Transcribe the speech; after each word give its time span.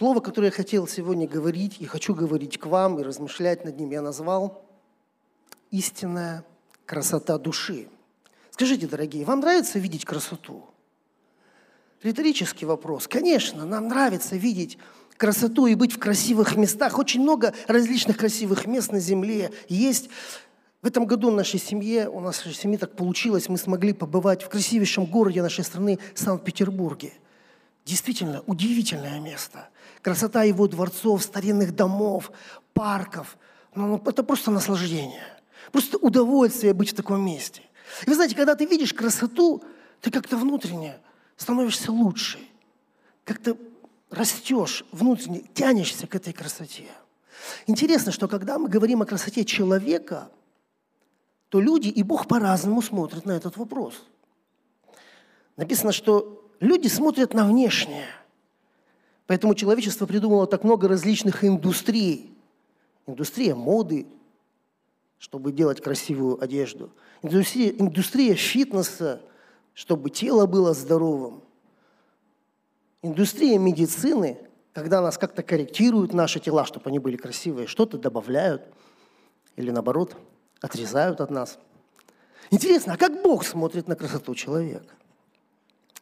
Слово, 0.00 0.20
которое 0.20 0.46
я 0.46 0.50
хотел 0.50 0.88
сегодня 0.88 1.28
говорить 1.28 1.76
и 1.78 1.84
хочу 1.84 2.14
говорить 2.14 2.56
к 2.56 2.64
вам 2.64 2.98
и 2.98 3.02
размышлять 3.02 3.66
над 3.66 3.78
ним, 3.78 3.90
я 3.90 4.00
назвал 4.00 4.64
«Истинная 5.70 6.42
красота 6.86 7.36
души». 7.36 7.86
Скажите, 8.50 8.86
дорогие, 8.86 9.26
вам 9.26 9.40
нравится 9.40 9.78
видеть 9.78 10.06
красоту? 10.06 10.64
Риторический 12.02 12.64
вопрос. 12.64 13.08
Конечно, 13.08 13.66
нам 13.66 13.88
нравится 13.88 14.36
видеть 14.36 14.78
красоту 15.18 15.66
и 15.66 15.74
быть 15.74 15.92
в 15.92 15.98
красивых 15.98 16.56
местах. 16.56 16.98
Очень 16.98 17.20
много 17.20 17.52
различных 17.66 18.16
красивых 18.16 18.64
мест 18.64 18.92
на 18.92 19.00
земле 19.00 19.52
есть. 19.68 20.08
В 20.80 20.86
этом 20.86 21.04
году 21.04 21.30
в 21.30 21.34
нашей 21.34 21.60
семье, 21.60 22.08
у 22.08 22.20
нас 22.20 22.46
в 22.46 22.54
семье 22.54 22.78
так 22.78 22.96
получилось, 22.96 23.50
мы 23.50 23.58
смогли 23.58 23.92
побывать 23.92 24.44
в 24.44 24.48
красивейшем 24.48 25.04
городе 25.04 25.42
нашей 25.42 25.62
страны, 25.62 25.98
Санкт-Петербурге. 26.14 27.12
Действительно, 27.84 28.42
удивительное 28.46 29.20
место. 29.20 29.68
Красота 30.02 30.44
его 30.44 30.66
дворцов, 30.66 31.22
старинных 31.22 31.74
домов, 31.74 32.30
парков. 32.72 33.36
Ну, 33.74 33.86
ну, 33.86 34.02
это 34.06 34.22
просто 34.22 34.50
наслаждение. 34.50 35.22
Просто 35.72 35.98
удовольствие 35.98 36.74
быть 36.74 36.92
в 36.92 36.94
таком 36.94 37.24
месте. 37.24 37.62
И 38.06 38.08
вы 38.08 38.14
знаете, 38.14 38.34
когда 38.34 38.54
ты 38.54 38.66
видишь 38.66 38.94
красоту, 38.94 39.62
ты 40.00 40.10
как-то 40.10 40.36
внутренне 40.36 40.98
становишься 41.36 41.92
лучше. 41.92 42.38
Как-то 43.24 43.56
растешь 44.10 44.84
внутренне, 44.92 45.44
тянешься 45.54 46.06
к 46.06 46.14
этой 46.14 46.32
красоте. 46.32 46.88
Интересно, 47.66 48.12
что 48.12 48.28
когда 48.28 48.58
мы 48.58 48.68
говорим 48.68 49.02
о 49.02 49.06
красоте 49.06 49.44
человека– 49.44 50.30
то 51.50 51.60
люди 51.60 51.88
и 51.88 52.02
Бог 52.02 52.26
по-разному 52.26 52.80
смотрят 52.80 53.26
на 53.26 53.32
этот 53.32 53.56
вопрос. 53.56 54.06
Написано, 55.56 55.92
что 55.92 56.48
люди 56.60 56.86
смотрят 56.86 57.34
на 57.34 57.44
внешнее. 57.44 58.06
Поэтому 59.30 59.54
человечество 59.54 60.06
придумало 60.06 60.48
так 60.48 60.64
много 60.64 60.88
различных 60.88 61.44
индустрий. 61.44 62.36
Индустрия 63.06 63.54
моды, 63.54 64.08
чтобы 65.20 65.52
делать 65.52 65.80
красивую 65.80 66.42
одежду. 66.42 66.90
Индустрия, 67.22 67.70
индустрия 67.70 68.34
фитнеса, 68.34 69.20
чтобы 69.72 70.10
тело 70.10 70.46
было 70.46 70.74
здоровым. 70.74 71.44
Индустрия 73.02 73.56
медицины, 73.56 74.36
когда 74.72 75.00
нас 75.00 75.16
как-то 75.16 75.44
корректируют 75.44 76.12
наши 76.12 76.40
тела, 76.40 76.64
чтобы 76.64 76.90
они 76.90 76.98
были 76.98 77.16
красивые, 77.16 77.68
что-то 77.68 77.98
добавляют 77.98 78.64
или 79.54 79.70
наоборот– 79.70 80.16
отрезают 80.60 81.20
от 81.20 81.30
нас. 81.30 81.56
Интересно, 82.50 82.94
а 82.94 82.96
как 82.96 83.22
Бог 83.22 83.44
смотрит 83.44 83.86
на 83.86 83.94
красоту 83.94 84.34
человека? 84.34 84.92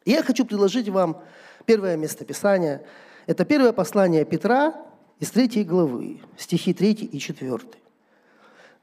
я 0.06 0.22
хочу 0.22 0.47
предложить 0.47 0.88
вам 0.88 1.22
первое 1.66 1.98
местописание. 1.98 2.86
Это 3.29 3.45
первое 3.45 3.75
послание 3.75 4.25
Петра 4.25 4.75
из 5.21 5.31
третьей 5.31 5.62
главы, 5.62 6.23
стихи 6.39 6.73
3 6.73 6.93
и 6.93 7.19
4. 7.19 7.59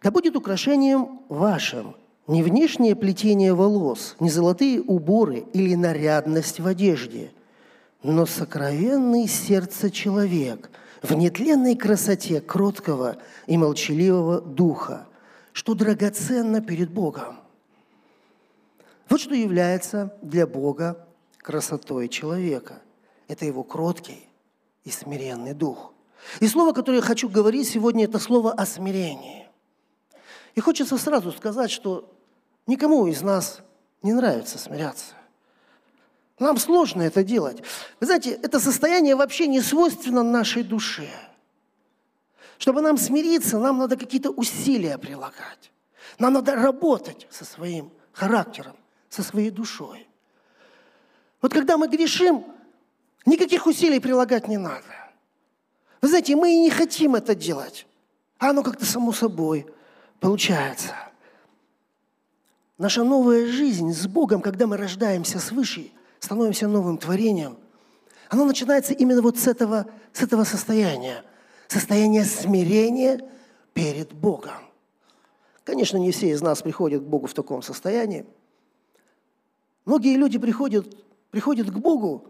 «Да 0.03 0.11
будет 0.11 0.35
украшением 0.35 1.21
вашим 1.29 1.95
не 2.27 2.43
внешнее 2.43 2.95
плетение 2.95 3.55
волос, 3.55 4.15
не 4.19 4.29
золотые 4.29 4.83
уборы 4.83 5.45
или 5.53 5.73
нарядность 5.73 6.59
в 6.59 6.67
одежде, 6.67 7.31
но 8.03 8.27
сокровенный 8.27 9.27
сердце 9.27 9.89
человек 9.89 10.69
в 11.01 11.11
нетленной 11.15 11.75
красоте 11.75 12.39
кроткого 12.39 13.17
и 13.47 13.57
молчаливого 13.57 14.41
духа, 14.41 15.07
что 15.53 15.73
драгоценно 15.73 16.61
перед 16.61 16.91
Богом. 16.91 17.37
Вот 19.09 19.19
что 19.19 19.33
является 19.33 20.15
для 20.21 20.45
Бога 20.45 21.03
красотой 21.39 22.09
человека. 22.09 22.83
Это 23.27 23.45
его 23.45 23.63
кроткий 23.63 24.27
и 24.85 24.91
смиренный 24.91 25.53
дух. 25.53 25.91
И 26.39 26.47
слово, 26.47 26.71
которое 26.71 26.97
я 26.97 27.03
хочу 27.03 27.27
говорить 27.27 27.67
сегодня, 27.67 28.05
это 28.05 28.17
слово 28.17 28.53
о 28.53 28.65
смирении. 28.65 29.47
И 30.55 30.61
хочется 30.61 30.97
сразу 30.97 31.33
сказать, 31.33 31.69
что 31.69 32.09
никому 32.65 33.05
из 33.07 33.21
нас 33.21 33.59
не 34.01 34.13
нравится 34.13 34.57
смиряться. 34.57 35.13
Нам 36.39 36.57
сложно 36.57 37.01
это 37.01 37.23
делать. 37.23 37.61
Вы 37.99 38.05
знаете, 38.05 38.31
это 38.31 38.61
состояние 38.61 39.15
вообще 39.15 39.47
не 39.47 39.59
свойственно 39.59 40.23
нашей 40.23 40.63
душе– 40.63 41.09
чтобы 42.57 42.81
нам 42.81 42.97
смириться, 42.97 43.59
нам 43.59 43.77
надо 43.77 43.97
какие-то 43.97 44.31
усилия 44.31 44.97
прилагать. 44.97 45.71
Нам 46.19 46.33
надо 46.33 46.55
работать 46.55 47.27
со 47.29 47.43
своим 47.43 47.91
характером, 48.13 48.75
со 49.09 49.23
своей 49.23 49.49
душой. 49.49 50.07
Вот 51.41 51.53
когда 51.53 51.77
мы 51.77 51.87
грешим, 51.87 52.45
никаких 53.25 53.67
усилий 53.67 53.99
прилагать 53.99 54.47
не 54.47 54.57
надо. 54.57 54.83
Вы 56.01 56.07
знаете, 56.09 56.35
мы 56.35 56.53
и 56.53 56.59
не 56.59 56.69
хотим 56.69 57.15
это 57.15 57.35
делать, 57.35 57.87
а 58.37 58.49
оно 58.49 58.63
как-то 58.63 58.85
само 58.85 59.11
собой 59.11 59.65
получается. 60.19 60.93
Наша 62.77 63.03
новая 63.03 63.47
жизнь 63.47 63.93
с 63.93 64.05
Богом, 64.07 64.41
когда 64.41 64.67
мы 64.67 64.77
рождаемся 64.77 65.39
свыше, 65.39 65.91
становимся 66.19 66.67
новым 66.67 66.97
творением, 66.97 67.57
оно 68.29 68.45
начинается 68.45 68.93
именно 68.93 69.21
вот 69.21 69.37
с 69.37 69.47
этого, 69.47 69.85
с 70.13 70.21
этого 70.21 70.43
состояния– 70.43 71.23
состояние 71.67 72.23
смирения 72.23 73.21
перед 73.73 74.13
Богом. 74.13 74.53
Конечно, 75.63 75.97
не 75.97 76.11
все 76.11 76.29
из 76.29 76.41
нас 76.41 76.61
приходят 76.61 77.03
к 77.03 77.05
Богу 77.05 77.27
в 77.27 77.33
таком 77.33 77.61
состоянии. 77.61 78.25
Многие 79.85 80.15
люди 80.15 80.37
приходят, 80.37 80.95
приходят 81.31 81.69
к 81.69 81.77
Богу 81.77 82.27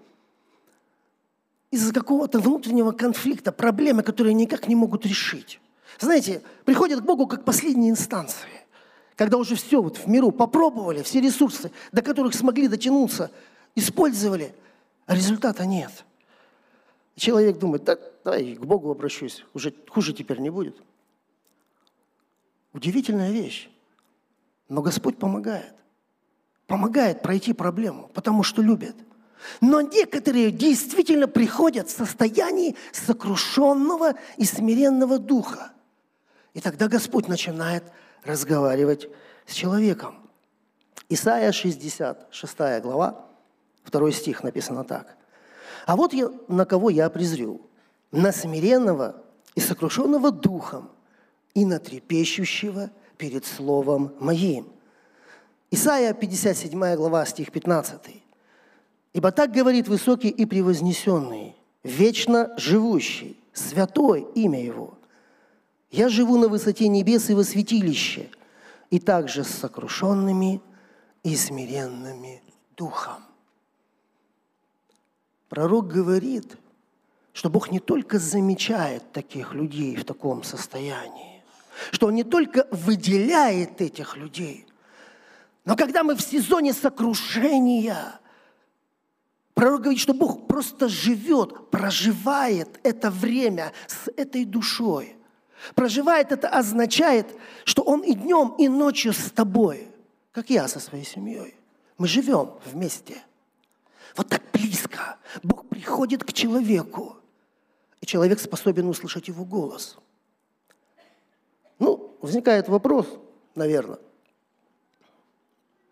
из-за 1.71 1.93
какого-то 1.93 2.39
внутреннего 2.39 2.91
конфликта, 2.91 3.51
проблемы, 3.51 4.03
которые 4.03 4.33
никак 4.33 4.67
не 4.67 4.75
могут 4.75 5.05
решить. 5.05 5.59
Знаете, 5.99 6.41
приходят 6.65 7.01
к 7.01 7.05
Богу 7.05 7.27
как 7.27 7.45
последние 7.45 7.91
инстанции, 7.91 8.49
когда 9.15 9.37
уже 9.37 9.55
все 9.55 9.81
вот 9.81 9.97
в 9.97 10.07
миру 10.07 10.31
попробовали, 10.31 11.03
все 11.03 11.21
ресурсы, 11.21 11.71
до 11.91 12.01
которых 12.01 12.33
смогли 12.33 12.67
дотянуться, 12.67 13.31
использовали, 13.75 14.53
а 15.05 15.15
результата 15.15 15.65
нет– 15.65 15.91
Человек 17.15 17.57
думает, 17.57 17.85
да, 17.85 17.97
давай 18.23 18.55
к 18.55 18.65
Богу 18.65 18.91
обращусь, 18.91 19.45
уже 19.53 19.73
хуже 19.87 20.13
теперь 20.13 20.39
не 20.39 20.49
будет. 20.49 20.75
Удивительная 22.73 23.31
вещь. 23.31 23.69
Но 24.67 24.81
Господь 24.81 25.17
помогает. 25.17 25.73
Помогает 26.67 27.21
пройти 27.21 27.53
проблему, 27.53 28.09
потому 28.13 28.43
что 28.43 28.61
любит. 28.61 28.95
Но 29.61 29.81
некоторые 29.81 30.51
действительно 30.51 31.27
приходят 31.27 31.87
в 31.87 31.95
состоянии 31.95 32.75
сокрушенного 32.91 34.15
и 34.37 34.45
смиренного 34.45 35.19
духа. 35.19 35.71
И 36.53 36.61
тогда 36.61 36.87
Господь 36.87 37.27
начинает 37.27 37.83
разговаривать 38.23 39.09
с 39.45 39.53
человеком. 39.53 40.29
Исайя 41.09 41.51
66 41.51 42.57
глава, 42.81 43.25
2 43.91 44.11
стих 44.11 44.43
написано 44.43 44.83
так– 44.83 45.15
а 45.85 45.95
вот 45.95 46.13
я, 46.13 46.31
на 46.47 46.65
кого 46.65 46.89
я 46.89 47.09
презрю. 47.09 47.61
На 48.11 48.31
смиренного 48.31 49.21
и 49.55 49.59
сокрушенного 49.59 50.31
духом, 50.31 50.89
и 51.53 51.65
на 51.65 51.79
трепещущего 51.79 52.89
перед 53.17 53.45
словом 53.45 54.13
моим. 54.19 54.67
Исайя 55.71 56.13
57 56.13 56.95
глава, 56.95 57.25
стих 57.25 57.51
15. 57.51 58.23
«Ибо 59.15 59.31
так 59.31 59.53
говорит 59.53 59.87
высокий 59.87 60.27
и 60.27 60.45
превознесенный, 60.45 61.55
вечно 61.83 62.53
живущий, 62.57 63.39
святой 63.53 64.27
имя 64.35 64.61
Его. 64.61 64.97
Я 65.89 66.09
живу 66.09 66.37
на 66.37 66.49
высоте 66.49 66.89
небес 66.89 67.29
и 67.29 67.33
во 67.33 67.45
святилище, 67.45 68.29
и 68.89 68.99
также 68.99 69.45
с 69.45 69.47
сокрушенными 69.47 70.59
и 71.23 71.33
смиренными 71.37 72.43
духом». 72.75 73.23
Пророк 75.47 75.87
говорит, 75.87 76.57
что 77.31 77.49
Бог 77.49 77.71
не 77.71 77.79
только 77.79 78.19
замечает 78.19 79.13
таких 79.13 79.53
людей 79.53 79.95
в 79.95 80.03
таком 80.03 80.43
состоянии, 80.43 81.41
что 81.91 82.07
Он 82.07 82.15
не 82.15 82.25
только 82.25 82.67
выделяет 82.69 83.79
этих 83.79 84.17
людей, 84.17 84.67
но 85.63 85.77
когда 85.77 86.03
мы 86.03 86.17
в 86.17 86.21
сезоне 86.21 86.73
сокрушения, 86.73 88.19
пророк 89.55 89.81
говорит, 89.81 89.99
что 89.99 90.13
Бог 90.13 90.47
просто 90.47 90.87
живет, 90.87 91.71
проживает 91.71 92.79
это 92.83 93.09
время 93.09 93.73
с 93.87 94.11
этой 94.15 94.45
душой. 94.45 95.15
Проживает 95.73 96.31
это 96.31 96.47
означает, 96.47 97.35
что 97.63 97.81
Он 97.81 98.01
и 98.01 98.13
днем, 98.13 98.53
и 98.59 98.67
ночью 98.67 99.13
с 99.13 99.31
тобой, 99.31 99.87
как 100.31 100.51
я 100.51 100.67
со 100.67 100.79
своей 100.79 101.05
семьей. 101.05 101.55
Мы 101.97 102.07
живем 102.07 102.51
вместе– 102.65 103.23
вот 104.15 104.29
так 104.29 104.41
близко. 104.53 105.17
Бог 105.43 105.67
приходит 105.67 106.23
к 106.23 106.31
человеку, 106.31 107.17
и 108.01 108.05
человек 108.05 108.39
способен 108.39 108.87
услышать 108.87 109.27
его 109.27 109.43
голос. 109.43 109.97
Ну, 111.79 112.15
возникает 112.21 112.69
вопрос, 112.69 113.07
наверное. 113.55 113.99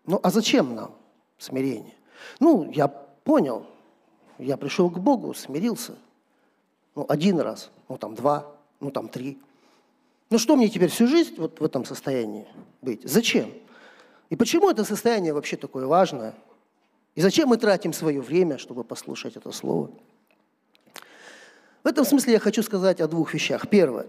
Ну, 0.06 0.18
а 0.22 0.30
зачем 0.30 0.74
нам 0.74 0.94
смирение? 1.38 1.94
Ну, 2.40 2.70
я 2.72 2.88
понял, 3.24 3.66
я 4.38 4.56
пришел 4.56 4.90
к 4.90 4.98
Богу, 4.98 5.34
смирился. 5.34 5.96
Ну, 6.94 7.04
один 7.08 7.40
раз, 7.40 7.70
ну, 7.88 7.98
там, 7.98 8.14
два, 8.14 8.54
ну, 8.80 8.90
там, 8.90 9.08
три. 9.08 9.38
Ну, 10.30 10.38
что 10.38 10.56
мне 10.56 10.68
теперь 10.68 10.90
всю 10.90 11.06
жизнь 11.06 11.34
вот 11.38 11.60
в 11.60 11.64
этом 11.64 11.84
состоянии 11.84 12.46
быть? 12.82 13.00
Зачем? 13.04 13.52
И 14.30 14.36
почему 14.36 14.70
это 14.70 14.84
состояние 14.84 15.32
вообще 15.32 15.56
такое 15.56 15.86
важное? 15.86 16.34
И 17.14 17.20
зачем 17.20 17.48
мы 17.48 17.56
тратим 17.56 17.92
свое 17.92 18.20
время, 18.20 18.58
чтобы 18.58 18.84
послушать 18.84 19.36
это 19.36 19.52
слово? 19.52 19.90
В 21.82 21.86
этом 21.86 22.04
смысле 22.04 22.34
я 22.34 22.38
хочу 22.38 22.62
сказать 22.62 23.00
о 23.00 23.08
двух 23.08 23.34
вещах. 23.34 23.68
Первое. 23.68 24.06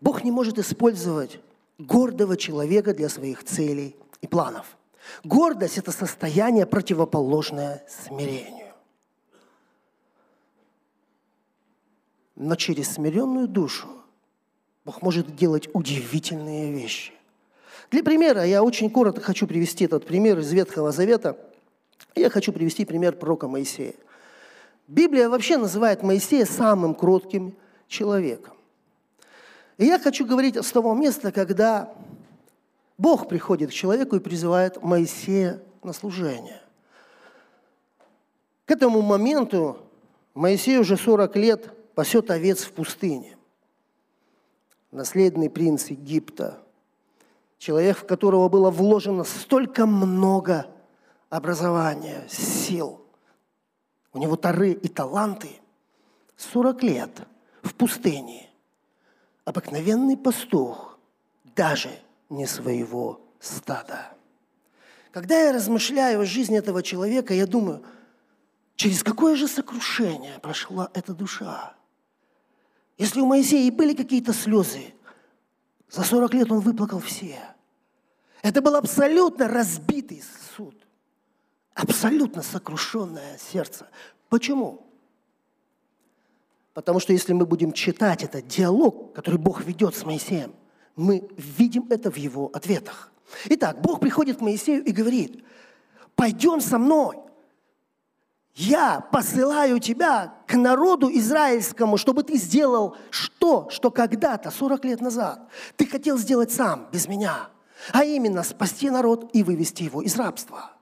Бог 0.00 0.24
не 0.24 0.32
может 0.32 0.58
использовать 0.58 1.38
гордого 1.78 2.36
человека 2.36 2.92
для 2.92 3.08
своих 3.08 3.44
целей 3.44 3.96
и 4.20 4.26
планов. 4.26 4.76
Гордость– 5.24 5.78
это 5.78 5.92
состояние, 5.92 6.66
противоположное 6.66 7.84
смирению. 7.88 8.72
Но 12.36 12.56
через 12.56 12.94
смиренную 12.94 13.46
душу 13.46 13.88
Бог 14.84 15.02
может 15.02 15.36
делать 15.36 15.68
удивительные 15.74 16.72
вещи. 16.72 17.12
Для 17.90 18.02
примера 18.02 18.44
я 18.44 18.62
очень 18.62 18.90
коротко 18.90 19.20
хочу 19.20 19.46
привести 19.46 19.84
этот 19.84 20.06
пример 20.06 20.38
из 20.38 20.50
Ветхого 20.52 20.92
Завета. 20.92 21.36
Я 22.14 22.30
хочу 22.30 22.52
привести 22.52 22.84
пример 22.84 23.14
пророка 23.14 23.48
Моисея. 23.48 23.94
Библия 24.88 25.28
вообще 25.28 25.56
называет 25.56 26.02
Моисея 26.02 26.46
самым 26.46 26.94
кротким 26.94 27.54
человеком. 27.86 28.54
И 29.78 29.86
я 29.86 29.98
хочу 29.98 30.26
говорить 30.26 30.56
с 30.56 30.72
того 30.72 30.94
места, 30.94 31.32
когда 31.32 31.94
Бог 33.02 33.26
приходит 33.26 33.70
к 33.70 33.72
человеку 33.72 34.14
и 34.14 34.20
призывает 34.20 34.80
Моисея 34.80 35.60
на 35.82 35.92
служение. 35.92 36.62
К 38.64 38.70
этому 38.70 39.02
моменту 39.02 39.76
Моисей 40.34 40.78
уже 40.78 40.96
40 40.96 41.34
лет 41.34 41.94
пасет 41.96 42.30
овец 42.30 42.62
в 42.62 42.70
пустыне. 42.70 43.36
Наследный 44.92 45.50
принц 45.50 45.86
Египта, 45.86 46.60
человек, 47.58 47.98
в 47.98 48.06
которого 48.06 48.48
было 48.48 48.70
вложено 48.70 49.24
столько 49.24 49.84
много 49.84 50.68
образования, 51.28 52.24
сил. 52.28 53.00
У 54.12 54.18
него 54.18 54.36
тары 54.36 54.70
и 54.70 54.86
таланты. 54.86 55.48
40 56.36 56.82
лет 56.84 57.26
в 57.62 57.74
пустыне. 57.74 58.48
Обыкновенный 59.44 60.16
пастух, 60.16 61.00
даже 61.56 61.90
не 62.32 62.46
своего 62.46 63.20
стада. 63.38 64.14
Когда 65.12 65.38
я 65.38 65.52
размышляю 65.52 66.20
о 66.20 66.24
жизни 66.24 66.56
этого 66.56 66.82
человека, 66.82 67.34
я 67.34 67.46
думаю, 67.46 67.84
через 68.76 69.02
какое 69.02 69.36
же 69.36 69.46
сокрушение 69.46 70.38
прошла 70.40 70.90
эта 70.94 71.14
душа. 71.14 71.74
Если 72.96 73.20
у 73.20 73.26
Моисея 73.26 73.66
и 73.66 73.70
были 73.70 73.94
какие-то 73.94 74.32
слезы, 74.32 74.94
за 75.90 76.02
40 76.02 76.34
лет 76.34 76.50
он 76.50 76.60
выплакал 76.60 77.00
все. 77.00 77.38
Это 78.40 78.62
был 78.62 78.74
абсолютно 78.76 79.46
разбитый 79.48 80.22
суд, 80.56 80.74
абсолютно 81.74 82.42
сокрушенное 82.42 83.38
сердце. 83.38 83.88
Почему? 84.30 84.86
Потому 86.72 87.00
что 87.00 87.12
если 87.12 87.34
мы 87.34 87.44
будем 87.44 87.72
читать 87.72 88.24
этот 88.24 88.48
диалог, 88.48 89.12
который 89.12 89.38
Бог 89.38 89.62
ведет 89.62 89.94
с 89.94 90.04
Моисеем, 90.04 90.54
мы 90.96 91.28
видим 91.36 91.86
это 91.90 92.10
в 92.10 92.16
его 92.16 92.50
ответах. 92.52 93.10
Итак, 93.46 93.80
Бог 93.80 94.00
приходит 94.00 94.38
к 94.38 94.40
Моисею 94.40 94.84
и 94.84 94.92
говорит, 94.92 95.42
пойдем 96.14 96.60
со 96.60 96.78
мной. 96.78 97.18
Я 98.54 99.00
посылаю 99.00 99.78
тебя 99.78 100.34
к 100.46 100.54
народу 100.54 101.10
израильскому, 101.10 101.96
чтобы 101.96 102.22
ты 102.22 102.36
сделал 102.36 102.96
что, 103.08 103.68
что 103.70 103.90
когда-то, 103.90 104.50
40 104.50 104.84
лет 104.84 105.00
назад, 105.00 105.48
ты 105.76 105.86
хотел 105.86 106.18
сделать 106.18 106.52
сам, 106.52 106.88
без 106.92 107.08
меня. 107.08 107.48
А 107.92 108.04
именно 108.04 108.42
спасти 108.42 108.90
народ 108.90 109.30
и 109.32 109.42
вывести 109.42 109.84
его 109.84 110.02
из 110.02 110.16
рабства. 110.16 110.72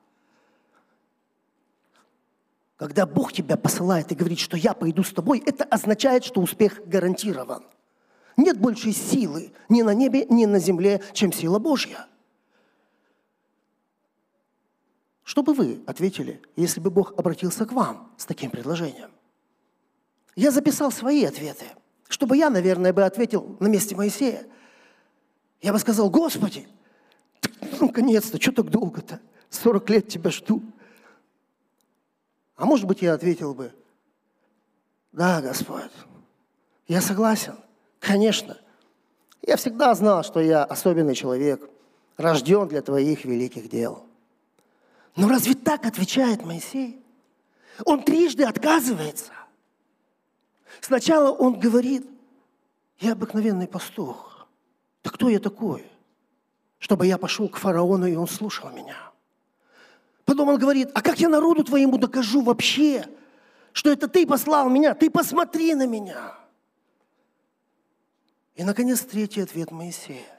Когда 2.76 3.06
Бог 3.06 3.32
тебя 3.32 3.56
посылает 3.56 4.10
и 4.10 4.16
говорит, 4.16 4.40
что 4.40 4.56
я 4.56 4.74
пойду 4.74 5.04
с 5.04 5.12
тобой, 5.12 5.40
это 5.46 5.64
означает, 5.64 6.24
что 6.24 6.40
успех 6.40 6.80
гарантирован– 6.86 7.62
нет 8.36 8.58
большей 8.58 8.92
силы 8.92 9.52
ни 9.68 9.82
на 9.82 9.94
небе, 9.94 10.26
ни 10.26 10.46
на 10.46 10.58
земле, 10.58 11.02
чем 11.12 11.32
сила 11.32 11.58
Божья. 11.58 12.06
Что 15.22 15.42
бы 15.42 15.54
вы 15.54 15.82
ответили, 15.86 16.42
если 16.56 16.80
бы 16.80 16.90
Бог 16.90 17.14
обратился 17.16 17.64
к 17.64 17.72
вам 17.72 18.12
с 18.16 18.26
таким 18.26 18.50
предложением? 18.50 19.10
Я 20.34 20.50
записал 20.50 20.90
свои 20.90 21.24
ответы, 21.24 21.66
чтобы 22.08 22.36
я, 22.36 22.50
наверное, 22.50 22.92
бы 22.92 23.04
ответил 23.04 23.56
на 23.60 23.68
месте 23.68 23.94
Моисея. 23.94 24.46
Я 25.60 25.72
бы 25.72 25.78
сказал, 25.78 26.10
Господи, 26.10 26.66
ну, 27.60 27.86
наконец-то, 27.86 28.40
что 28.40 28.52
так 28.52 28.70
долго-то? 28.70 29.20
40 29.50 29.90
лет 29.90 30.08
тебя 30.08 30.30
жду. 30.30 30.62
А 32.56 32.64
может 32.64 32.86
быть, 32.86 33.02
я 33.02 33.14
ответил 33.14 33.54
бы, 33.54 33.72
да, 35.12 35.40
Господь, 35.40 35.90
я 36.88 37.00
согласен– 37.00 37.56
Конечно. 38.00 38.58
Я 39.46 39.56
всегда 39.56 39.94
знал, 39.94 40.24
что 40.24 40.40
я 40.40 40.64
особенный 40.64 41.14
человек, 41.14 41.70
рожден 42.16 42.66
для 42.66 42.82
твоих 42.82 43.24
великих 43.24 43.68
дел. 43.68 44.04
Но 45.16 45.28
разве 45.28 45.54
так 45.54 45.86
отвечает 45.86 46.44
Моисей? 46.44 47.02
Он 47.84 48.02
трижды 48.02 48.44
отказывается. 48.44 49.32
Сначала 50.80 51.30
он 51.30 51.58
говорит, 51.58 52.06
я 52.98 53.12
обыкновенный 53.12 53.66
пастух. 53.66 54.46
Да 55.02 55.10
кто 55.10 55.28
я 55.28 55.38
такой? 55.38 55.86
Чтобы 56.78 57.06
я 57.06 57.18
пошел 57.18 57.48
к 57.48 57.56
фараону, 57.56 58.06
и 58.06 58.14
он 58.16 58.28
слушал 58.28 58.70
меня. 58.70 58.96
Потом 60.24 60.48
он 60.48 60.58
говорит, 60.58 60.90
а 60.94 61.02
как 61.02 61.18
я 61.18 61.28
народу 61.28 61.64
твоему 61.64 61.98
докажу 61.98 62.42
вообще, 62.42 63.06
что 63.72 63.90
это 63.90 64.08
ты 64.08 64.26
послал 64.26 64.68
меня? 64.68 64.94
Ты 64.94 65.10
посмотри 65.10 65.74
на 65.74 65.86
меня. 65.86 66.39
И, 68.60 68.62
наконец, 68.62 69.00
третий 69.00 69.40
ответ 69.40 69.70
Моисея. 69.70 70.38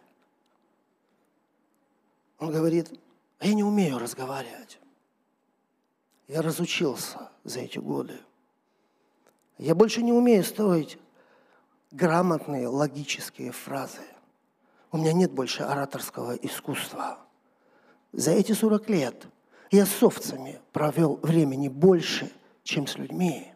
Он 2.38 2.52
говорит, 2.52 2.94
«А 3.40 3.48
я 3.48 3.56
не 3.56 3.64
умею 3.64 3.98
разговаривать. 3.98 4.80
Я 6.28 6.44
разучился 6.44 7.32
за 7.44 7.62
эти 7.62 7.80
годы. 7.80 8.20
Я 9.58 9.74
больше 9.74 10.04
не 10.04 10.14
умею 10.14 10.44
строить 10.44 11.00
грамотные 11.90 12.68
логические 12.68 13.52
фразы. 13.52 14.06
У 14.92 14.98
меня 15.00 15.14
нет 15.14 15.32
больше 15.32 15.64
ораторского 15.64 16.36
искусства. 16.36 17.18
За 18.12 18.30
эти 18.30 18.52
40 18.52 18.88
лет 18.92 19.26
я 19.72 19.88
с 19.88 20.04
овцами 20.04 20.62
провел 20.74 21.16
времени 21.24 21.70
больше, 21.70 22.32
чем 22.62 22.86
с 22.86 23.00
людьми. 23.00 23.52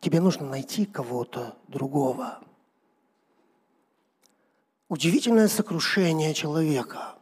Тебе 0.00 0.20
нужно 0.20 0.48
найти 0.48 0.86
кого-то 0.86 1.56
другого 1.68 2.42
удивительное 4.92 5.48
сокрушение 5.48 6.34
человека. 6.34 7.14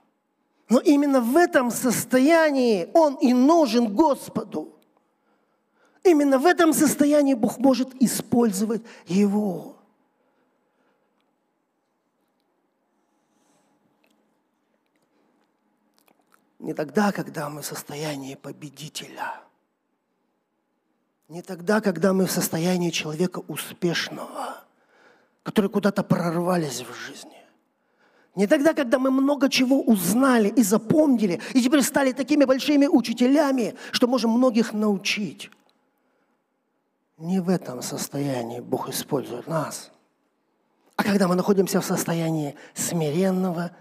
Но 0.69 0.81
именно 0.81 1.21
в 1.21 1.37
этом 1.37 1.71
состоянии 1.71 2.89
он 2.95 3.15
и 3.15 3.33
нужен 3.33 3.95
Господу. 3.95 4.77
Именно 6.03 6.41
в 6.41 6.47
этом 6.47 6.73
состоянии 6.73 7.35
Бог 7.35 7.59
может 7.59 7.95
использовать 8.03 8.83
его. 9.07 9.77
Не 16.59 16.75
тогда, 16.75 17.13
когда 17.13 17.49
мы 17.49 17.63
в 17.63 17.67
состоянии 17.67 18.35
победителя. 18.35 19.41
Не 21.29 21.43
тогда, 21.43 21.81
когда 21.81 22.13
мы 22.13 22.27
в 22.27 22.33
состоянии 22.33 22.91
человека 22.91 23.43
успешного, 23.47 24.65
который 25.45 25.71
куда-то 25.71 26.03
прорвались 26.03 26.81
в 26.81 26.93
жизни. 26.93 27.40
Не 28.37 28.47
тогда, 28.47 28.75
когда 28.75 28.99
мы 28.99 29.11
много 29.11 29.49
чего 29.49 29.83
узнали 29.83 30.49
и 30.49 30.63
запомнили, 30.63 31.41
и 31.53 31.61
теперь 31.61 31.83
стали 31.83 32.13
такими 32.13 32.45
большими 32.45 32.87
учителями, 32.87 33.75
что 33.91 34.07
можем 34.07 34.31
многих 34.31 34.73
научить. 34.73 35.51
Не 37.19 37.41
в 37.41 37.49
этом 37.49 37.83
состоянии 37.83 38.61
Бог 38.61 38.89
использует 38.89 39.47
нас. 39.47 39.91
А 40.97 41.03
когда 41.03 41.27
мы 41.27 41.35
находимся 41.35 41.81
в 41.81 41.85
состоянии 41.85 42.55
смиренного 42.75 43.73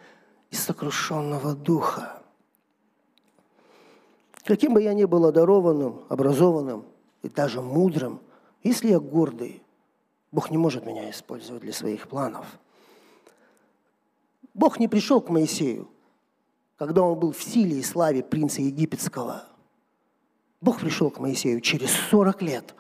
и 0.50 0.56
сокрушенного 0.56 1.54
духа. 1.54 2.22
Каким 4.44 4.74
бы 4.74 4.82
я 4.82 4.94
ни 4.94 5.06
был 5.06 5.26
одарованным, 5.26 6.02
образованным 6.10 6.86
и 7.22 7.30
даже 7.30 7.62
мудрым, 7.62 8.20
если 8.64 8.90
я 8.90 9.00
гордый, 9.00 9.62
Бог 10.32 10.50
не 10.50 10.58
может 10.58 10.86
меня 10.86 11.10
использовать 11.12 11.62
для 11.62 11.74
своих 11.74 12.08
планов– 12.08 12.46
Бог 14.60 14.78
не 14.78 14.90
пришел 14.90 15.22
к 15.22 15.30
Моисею, 15.30 15.88
когда 16.76 17.02
он 17.02 17.18
был 17.18 17.32
в 17.32 17.42
силе 17.42 17.80
и 17.80 17.82
славе 17.82 18.22
принца 18.22 18.62
египетского. 18.62 19.46
Бог 20.60 20.82
пришел 20.82 21.10
к 21.10 21.20
Моисею 21.20 21.62
через 21.62 21.92
40 22.12 22.42
лет 22.42 22.76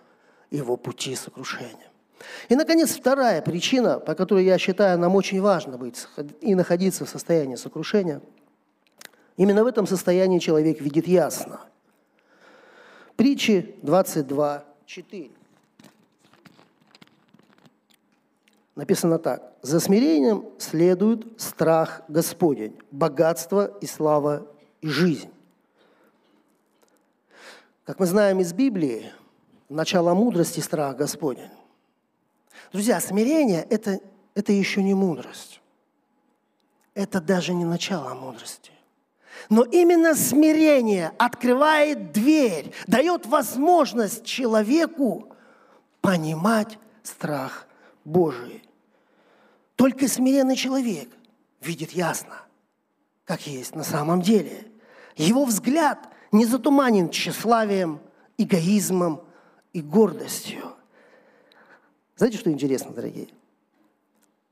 его 0.51 0.75
пути 0.75 1.15
сокрушения. 1.15 1.89
И, 2.49 2.55
наконец, 2.57 2.93
вторая 2.93 3.41
причина, 3.41 3.97
по 3.97 4.13
которой 4.13 4.43
я 4.43 4.57
считаю, 4.57 4.99
нам 4.99 5.15
очень 5.15 5.39
важно 5.39 5.77
быть 5.77 6.05
и 6.41 6.53
находиться 6.53 7.05
в 7.05 7.09
состоянии 7.09 7.55
сокрушения. 7.55 8.21
Именно 9.37 9.63
в 9.63 9.67
этом 9.67 9.87
состоянии 9.87 10.39
человек 10.39 10.81
видит 10.81 11.07
ясно. 11.07 11.61
Притчи 13.15 13.77
22, 13.83 14.65
4. 14.85 15.31
Написано 18.79 19.19
так. 19.19 19.43
«За 19.61 19.81
смирением 19.81 20.45
следует 20.57 21.41
страх 21.41 22.01
Господень, 22.07 22.79
богатство 22.91 23.77
и 23.81 23.85
слава 23.85 24.47
и 24.79 24.87
жизнь». 24.87 25.29
Как 27.83 27.99
мы 27.99 28.05
знаем 28.05 28.39
из 28.39 28.53
Библии, 28.53 29.11
начало 29.67 30.13
мудрости– 30.13 30.59
страх 30.61 30.95
Господень. 30.95 31.51
Друзья, 32.71 33.01
смирение– 33.01 33.67
это, 33.69 33.99
это 34.33 34.53
еще 34.53 34.81
не 34.81 34.93
мудрость. 34.93 35.59
Это 36.93 37.19
даже 37.19 37.53
не 37.53 37.65
начало 37.65 38.13
мудрости. 38.13 38.71
Но 39.49 39.63
именно 39.63 40.15
смирение 40.15 41.11
открывает 41.17 42.13
дверь, 42.13 42.71
дает 42.87 43.25
возможность 43.25 44.23
человеку 44.23 45.35
понимать 45.99 46.79
страх 47.03 47.67
Божий. 48.05 48.68
Только 49.79 50.09
смиренный 50.09 50.57
человек 50.57 51.07
видит 51.61 51.93
ясно, 51.93 52.41
как 53.23 53.47
есть 53.47 53.75
на 53.75 53.85
самом 53.85 54.21
деле. 54.21 54.67
Его 55.15 55.45
взгляд 55.45 56.09
не 56.33 56.45
затуманен 56.45 57.09
тщеславием, 57.09 58.01
эгоизмом 58.37 59.23
и 59.71 59.81
гордостью. 59.81 60.75
Знаете, 62.17 62.37
что 62.39 62.51
интересно, 62.51 62.91
дорогие? 62.91 63.29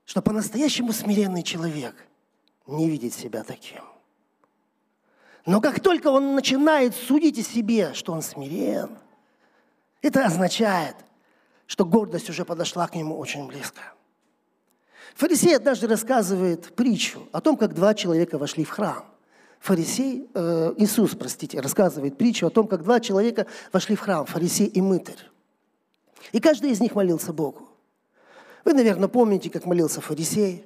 Что 0.06 0.22
по-настоящему 0.22 0.94
смиренный 0.94 1.44
человек 1.44 2.08
не 2.66 2.90
видит 2.90 3.14
себя 3.14 3.44
таким. 3.44 3.84
Но 5.46 5.60
как 5.60 5.82
только 5.82 6.08
он 6.08 6.36
начинает 6.36 6.96
судить 6.96 7.38
о 7.38 7.44
себе, 7.44 7.94
что 7.94 8.14
он 8.14 8.22
смирен, 8.22 8.98
это 10.02 10.26
означает, 10.26 10.96
что 11.66 11.84
гордость 11.84 12.30
уже 12.30 12.46
подошла 12.46 12.88
к 12.88 12.96
нему 12.96 13.18
очень 13.18 13.46
близко. 13.46 13.82
Фарисей 15.16 15.56
однажды 15.56 15.88
рассказывает 15.88 16.76
притчу 16.76 17.28
о 17.32 17.42
том, 17.42 17.58
как 17.58 17.74
два 17.74 17.94
человека 17.94 18.38
вошли 18.38 18.64
в 18.64 18.70
храм. 18.70 19.06
Фарисей, 19.60 20.30
э, 20.34 20.74
Иисус, 20.78 21.16
простите, 21.16 21.60
рассказывает 21.60 22.18
притчу 22.18 22.48
о 22.48 22.50
том, 22.50 22.68
как 22.68 22.84
два 22.84 23.00
человека 23.00 23.48
вошли 23.74 23.96
в 23.96 24.00
храм, 24.00 24.26
фарисей 24.26 24.68
и 24.68 24.82
мытарь. 24.82 25.30
И 26.32 26.40
каждый 26.40 26.72
из 26.72 26.80
них 26.80 26.96
молился 26.96 27.34
Богу. 27.34 27.70
Вы, 28.66 28.74
наверное, 28.74 29.08
помните, 29.08 29.50
как 29.50 29.66
молился 29.66 30.02
фарисей. 30.02 30.66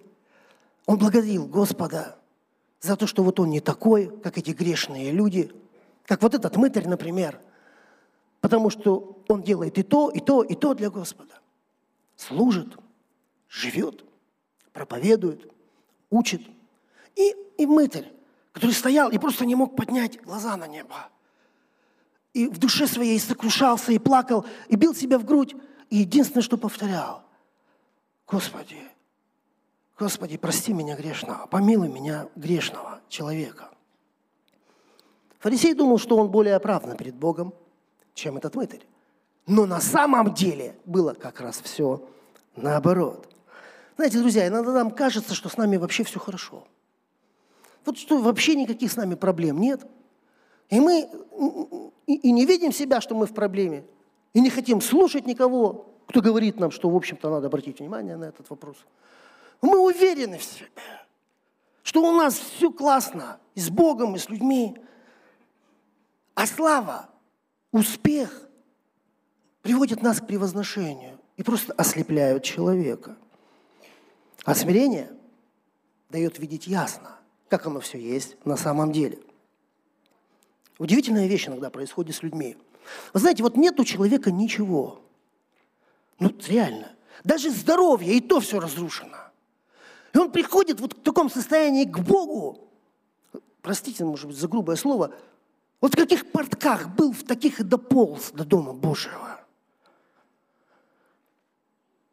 Он 0.85 0.97
благодарил 0.97 1.45
Господа 1.45 2.17
за 2.79 2.95
то, 2.95 3.07
что 3.07 3.23
вот 3.23 3.39
он 3.39 3.49
не 3.49 3.59
такой, 3.59 4.07
как 4.21 4.37
эти 4.37 4.51
грешные 4.51 5.11
люди, 5.11 5.51
как 6.05 6.21
вот 6.21 6.33
этот 6.33 6.55
мытарь, 6.57 6.87
например, 6.87 7.39
потому 8.41 8.69
что 8.69 9.23
он 9.27 9.43
делает 9.43 9.77
и 9.77 9.83
то, 9.83 10.09
и 10.09 10.19
то, 10.19 10.43
и 10.43 10.55
то 10.55 10.73
для 10.73 10.89
Господа. 10.89 11.35
Служит, 12.17 12.77
живет, 13.47 14.03
проповедует, 14.73 15.51
учит. 16.09 16.41
И, 17.15 17.35
и 17.57 17.65
мытарь, 17.65 18.11
который 18.51 18.71
стоял 18.71 19.09
и 19.09 19.17
просто 19.17 19.45
не 19.45 19.55
мог 19.55 19.75
поднять 19.75 20.21
глаза 20.21 20.55
на 20.57 20.67
небо– 20.67 21.09
и 22.33 22.47
в 22.47 22.57
душе 22.57 22.87
своей 22.87 23.19
сокрушался, 23.19 23.91
и 23.91 23.99
плакал, 23.99 24.45
и 24.67 24.75
бил 24.75 24.95
себя 24.95 25.19
в 25.19 25.25
грудь. 25.25 25.55
И 25.89 25.97
единственное, 25.97 26.43
что 26.43 26.57
повторял, 26.57 27.23
Господи, 28.27 28.77
Господи, 29.99 30.37
прости 30.37 30.73
меня 30.73 30.95
грешного, 30.95 31.47
помилуй 31.47 31.89
меня 31.89 32.29
грешного 32.35 33.01
человека. 33.09 33.69
Фарисей 35.39 35.73
думал, 35.73 35.97
что 35.97 36.17
он 36.17 36.29
более 36.29 36.55
оправдан 36.55 36.95
перед 36.95 37.15
Богом, 37.15 37.53
чем 38.13 38.37
этот 38.37 38.55
мытарь. 38.55 38.85
Но 39.47 39.65
на 39.65 39.81
самом 39.81 40.33
деле 40.33 40.77
было 40.85 41.13
как 41.13 41.41
раз 41.41 41.59
все 41.61 42.07
наоборот. 42.55 43.27
Знаете, 43.95 44.19
друзья, 44.19 44.47
иногда 44.47 44.71
нам 44.71 44.91
кажется, 44.91 45.33
что 45.33 45.49
с 45.49 45.57
нами 45.57 45.77
вообще 45.77 46.03
все 46.03 46.19
хорошо. 46.19 46.67
Вот 47.85 47.97
что 47.97 48.19
вообще 48.19 48.55
никаких 48.55 48.91
с 48.91 48.95
нами 48.95 49.15
проблем 49.15 49.59
нет– 49.59 49.81
и 50.71 50.79
мы 50.79 51.09
и, 52.07 52.15
и 52.15 52.31
не 52.31 52.45
видим 52.45 52.71
себя, 52.71 53.01
что 53.01 53.13
мы 53.13 53.27
в 53.27 53.33
проблеме, 53.33 53.83
и 54.33 54.39
не 54.39 54.49
хотим 54.49 54.81
слушать 54.81 55.27
никого, 55.27 55.93
кто 56.07 56.21
говорит 56.21 56.59
нам, 56.59 56.71
что, 56.71 56.89
в 56.89 56.95
общем-то, 56.95 57.29
надо 57.29 57.47
обратить 57.47 57.79
внимание 57.79 58.15
на 58.15 58.25
этот 58.25 58.49
вопрос. 58.49 58.77
Мы 59.61 59.77
уверены 59.77 60.37
в 60.37 60.43
себе, 60.43 60.69
что 61.83 62.01
у 62.01 62.15
нас 62.15 62.35
все 62.35 62.71
классно, 62.71 63.37
и 63.53 63.59
с 63.59 63.69
Богом, 63.69 64.15
и 64.15 64.17
с 64.17 64.29
людьми. 64.29 64.77
А 66.35 66.47
слава, 66.47 67.09
успех 67.73 68.49
приводит 69.61 70.01
нас 70.01 70.21
к 70.21 70.25
превозношению 70.25 71.19
и 71.35 71.43
просто 71.43 71.73
ослепляют 71.73 72.43
человека. 72.43 73.17
А 74.43 74.55
смирение 74.55 75.11
дает 76.09 76.39
видеть 76.39 76.67
ясно, 76.67 77.17
как 77.49 77.67
оно 77.67 77.79
все 77.79 77.99
есть 77.99 78.37
на 78.45 78.57
самом 78.57 78.91
деле– 78.91 79.19
Удивительная 80.81 81.27
вещь 81.27 81.47
иногда 81.47 81.69
происходит 81.69 82.15
с 82.15 82.23
людьми. 82.23 82.57
Вы 83.13 83.19
знаете, 83.19 83.43
вот 83.43 83.55
нет 83.55 83.79
у 83.79 83.85
человека 83.85 84.31
ничего. 84.31 84.99
Ну, 86.17 86.35
реально. 86.47 86.95
Даже 87.23 87.51
здоровье, 87.51 88.15
и 88.15 88.19
то 88.19 88.39
все 88.39 88.59
разрушено. 88.59 89.29
И 90.11 90.17
он 90.17 90.31
приходит 90.31 90.79
вот 90.79 90.93
в 90.93 91.01
таком 91.03 91.29
состоянии 91.29 91.85
к 91.85 91.99
Богу, 91.99 92.67
простите, 93.61 94.03
может 94.05 94.25
быть, 94.25 94.37
за 94.37 94.47
грубое 94.47 94.75
слово, 94.75 95.13
вот 95.81 95.93
в 95.93 95.95
каких 95.95 96.31
портках 96.31 96.89
был, 96.95 97.13
в 97.13 97.25
таких 97.25 97.59
и 97.59 97.63
дополз 97.63 98.31
до 98.31 98.43
Дома 98.43 98.73
Божьего. 98.73 99.39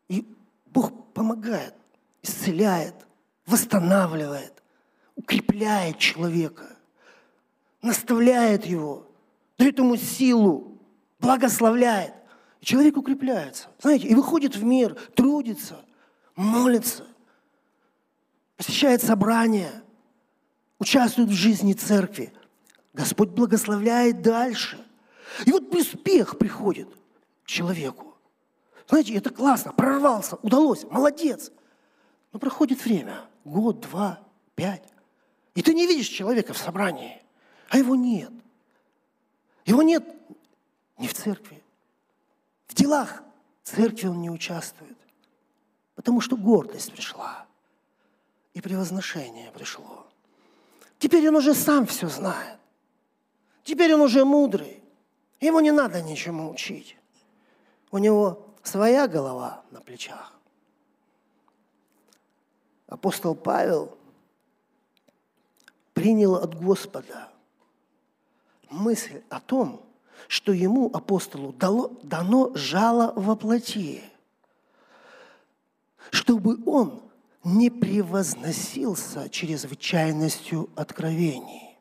И 0.08 0.26
Бог 0.66 0.92
помогает, 1.14 1.72
исцеляет, 2.28 2.94
восстанавливает, 3.46 4.62
укрепляет 5.16 5.98
человека 5.98 6.78
наставляет 7.82 8.66
его, 8.66 9.06
дает 9.58 9.78
ему 9.78 9.96
силу, 9.96 10.78
благословляет. 11.20 12.14
И 12.60 12.64
человек 12.64 12.96
укрепляется, 12.96 13.68
знаете, 13.80 14.08
и 14.08 14.14
выходит 14.14 14.56
в 14.56 14.64
мир, 14.64 14.96
трудится, 15.14 15.84
молится, 16.34 17.06
посещает 18.56 19.02
собрания, 19.02 19.82
участвует 20.78 21.28
в 21.28 21.34
жизни 21.34 21.72
церкви. 21.72 22.32
Господь 22.92 23.30
благословляет 23.30 24.22
дальше. 24.22 24.84
И 25.46 25.52
вот 25.52 25.72
успех 25.74 26.38
приходит 26.38 26.88
к 27.44 27.46
человеку. 27.46 28.16
Знаете, 28.88 29.14
это 29.14 29.30
классно, 29.30 29.72
прорвался, 29.72 30.36
удалось, 30.42 30.84
молодец. 30.84 31.52
Но 32.32 32.38
проходит 32.38 32.84
время, 32.84 33.24
год, 33.44 33.80
два, 33.80 34.20
пять. 34.54 34.84
И 35.54 35.62
ты 35.62 35.74
не 35.74 35.86
видишь 35.86 36.08
человека 36.08 36.52
в 36.52 36.58
собрании– 36.58 37.22
а 37.68 37.78
его 37.78 37.94
нет. 37.94 38.32
Его 39.64 39.82
нет 39.82 40.04
не 40.96 41.06
в 41.06 41.14
церкви. 41.14 41.62
В 42.66 42.74
делах 42.74 43.22
церкви 43.62 44.08
он 44.08 44.20
не 44.20 44.30
участвует. 44.30 44.96
Потому 45.94 46.20
что 46.20 46.36
гордость 46.36 46.92
пришла. 46.92 47.46
И 48.54 48.60
превозношение 48.60 49.50
пришло. 49.52 50.06
Теперь 50.98 51.28
он 51.28 51.36
уже 51.36 51.54
сам 51.54 51.86
все 51.86 52.08
знает. 52.08 52.58
Теперь 53.62 53.94
он 53.94 54.00
уже 54.00 54.24
мудрый. 54.24 54.82
Ему 55.40 55.60
не 55.60 55.70
надо 55.70 56.00
ничему 56.02 56.50
учить. 56.50 56.96
У 57.90 57.98
него 57.98 58.46
своя 58.62 59.06
голова 59.06 59.62
на 59.70 59.80
плечах. 59.80 60.37
Апостол 62.88 63.34
Павел 63.34 63.96
принял 65.92 66.36
от 66.36 66.54
Господа 66.58 67.28
мысль 68.70 69.22
о 69.28 69.40
том, 69.40 69.84
что 70.26 70.52
ему, 70.52 70.90
апостолу, 70.92 71.52
дало, 71.52 71.98
дано 72.02 72.50
жало 72.54 73.12
во 73.14 73.36
плоти, 73.36 74.02
чтобы 76.10 76.58
он 76.64 77.02
не 77.44 77.70
превозносился 77.70 79.28
чрезвычайностью 79.28 80.70
откровений. 80.74 81.78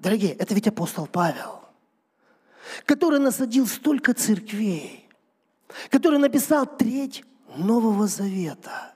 Дорогие, 0.00 0.32
это 0.32 0.54
ведь 0.54 0.68
апостол 0.68 1.06
Павел, 1.06 1.60
который 2.84 3.20
насадил 3.20 3.66
столько 3.66 4.12
церквей, 4.12 5.08
который 5.90 6.18
написал 6.18 6.66
треть 6.66 7.24
Нового 7.56 8.08
Завета 8.08 8.92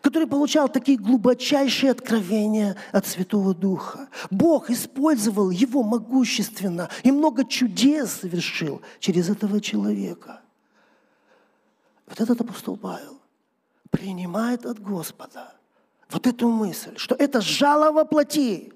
который 0.00 0.26
получал 0.26 0.68
такие 0.68 0.98
глубочайшие 0.98 1.90
откровения 1.90 2.76
от 2.92 3.06
Святого 3.06 3.54
Духа. 3.54 4.08
Бог 4.30 4.70
использовал 4.70 5.50
его 5.50 5.82
могущественно 5.82 6.88
и 7.02 7.10
много 7.10 7.44
чудес 7.44 8.12
совершил 8.12 8.82
через 8.98 9.28
этого 9.28 9.60
человека. 9.60 10.40
вот 12.06 12.20
этот 12.20 12.40
апостол 12.40 12.76
Павел 12.76 13.18
принимает 13.90 14.66
от 14.66 14.80
Господа 14.80 15.54
вот 16.10 16.26
эту 16.26 16.48
мысль, 16.48 16.96
что 16.96 17.14
это 17.14 17.40
жало 17.40 17.92
во 17.92 18.04
плоти, 18.04 18.72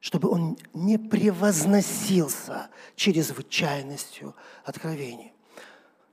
чтобы 0.00 0.28
он 0.28 0.56
не 0.72 0.98
превозносился 0.98 2.68
чрезвычайностью 2.94 4.34
откровений. 4.64 5.32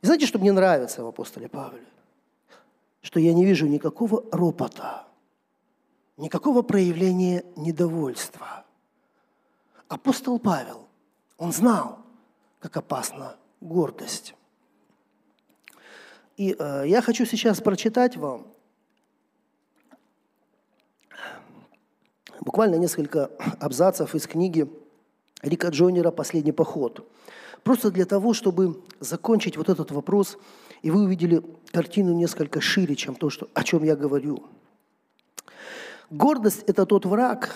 И 0.01 0.05
знаете, 0.05 0.25
что 0.25 0.39
мне 0.39 0.51
нравится 0.51 1.03
в 1.03 1.07
апостоле 1.07 1.47
Павле? 1.47 1.83
Что 3.03 3.19
я 3.19 3.33
не 3.33 3.45
вижу 3.45 3.67
никакого 3.67 4.23
ропота, 4.31 5.07
никакого 6.17 6.63
проявления 6.63 7.43
недовольства. 7.55 8.65
Апостол 9.87 10.39
Павел, 10.39 10.87
он 11.37 11.51
знал, 11.51 11.99
как 12.59 12.77
опасна 12.77 13.35
гордость. 13.61 14.33
И 16.37 16.55
э, 16.57 16.83
я 16.87 17.01
хочу 17.01 17.25
сейчас 17.25 17.61
прочитать 17.61 18.17
вам 18.17 18.47
буквально 22.39 22.75
несколько 22.75 23.29
абзацев 23.59 24.15
из 24.15 24.27
книги 24.27 24.67
Рика 25.41 25.67
Джойнера 25.67 26.11
«Последний 26.11 26.53
поход». 26.53 27.07
Просто 27.63 27.91
для 27.91 28.05
того, 28.05 28.33
чтобы 28.33 28.81
закончить 28.99 29.57
вот 29.57 29.69
этот 29.69 29.91
вопрос, 29.91 30.37
и 30.83 30.91
вы 30.91 31.03
увидели 31.03 31.41
картину 31.71 32.13
несколько 32.13 32.61
шире, 32.61 32.95
чем 32.95 33.15
то, 33.15 33.31
что, 33.31 33.49
о 33.55 33.63
чем 33.63 33.83
я 33.83 33.95
говорю. 33.95 34.43
Гордость– 36.11 36.63
это 36.67 36.85
тот 36.85 37.05
враг, 37.05 37.55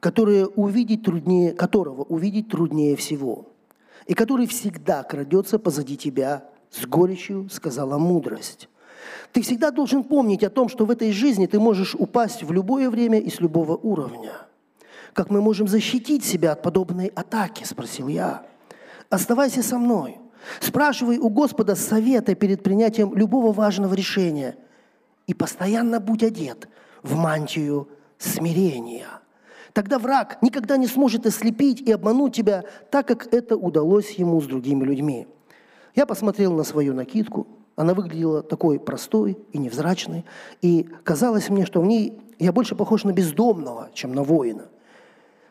который 0.00 0.46
увидеть 0.54 1.02
труднее, 1.02 1.52
которого 1.52 2.04
увидеть 2.04 2.48
труднее 2.48 2.96
всего, 2.96 3.50
и 4.06 4.14
который 4.14 4.46
всегда 4.46 5.02
крадется 5.02 5.58
позади 5.58 5.96
тебя 5.96 6.48
с 6.70 6.86
горечью, 6.86 7.48
сказала 7.50 7.98
мудрость. 7.98 8.68
Ты 9.32 9.42
всегда 9.42 9.70
должен 9.70 10.04
помнить 10.04 10.44
о 10.44 10.50
том, 10.50 10.68
что 10.68 10.86
в 10.86 10.90
этой 10.90 11.12
жизни 11.12 11.46
ты 11.46 11.58
можешь 11.58 11.94
упасть 11.94 12.42
в 12.42 12.52
любое 12.52 12.88
время 12.88 13.18
и 13.18 13.28
с 13.28 13.40
любого 13.40 13.76
уровня. 13.76 14.32
Как 15.12 15.30
мы 15.30 15.42
можем 15.42 15.66
защитить 15.66 16.24
себя 16.24 16.52
от 16.52 16.62
подобной 16.62 17.08
атаки, 17.08 17.64
спросил 17.64 18.08
я. 18.08 18.46
Оставайся 19.10 19.62
со 19.62 19.78
мной. 19.78 20.18
Спрашивай 20.60 21.18
у 21.18 21.28
Господа 21.28 21.74
совета 21.74 22.34
перед 22.34 22.62
принятием 22.62 23.14
любого 23.14 23.52
важного 23.52 23.94
решения. 23.94 24.56
И 25.26 25.34
постоянно 25.34 26.00
будь 26.00 26.22
одет 26.22 26.68
в 27.02 27.16
мантию 27.16 27.88
смирения. 28.18 29.06
Тогда 29.72 29.98
враг 29.98 30.38
никогда 30.42 30.76
не 30.76 30.86
сможет 30.86 31.26
ослепить 31.26 31.80
и 31.80 31.92
обмануть 31.92 32.34
тебя, 32.34 32.64
так 32.90 33.06
как 33.06 33.32
это 33.32 33.56
удалось 33.56 34.10
ему 34.12 34.40
с 34.40 34.46
другими 34.46 34.84
людьми. 34.84 35.28
Я 35.94 36.06
посмотрел 36.06 36.52
на 36.52 36.64
свою 36.64 36.94
накидку. 36.94 37.46
Она 37.76 37.94
выглядела 37.94 38.42
такой 38.42 38.80
простой 38.80 39.38
и 39.52 39.58
невзрачной. 39.58 40.24
И 40.62 40.88
казалось 41.04 41.48
мне, 41.48 41.64
что 41.64 41.80
в 41.80 41.86
ней 41.86 42.20
я 42.38 42.52
больше 42.52 42.74
похож 42.74 43.04
на 43.04 43.12
бездомного, 43.12 43.90
чем 43.94 44.14
на 44.14 44.22
воина. 44.22 44.66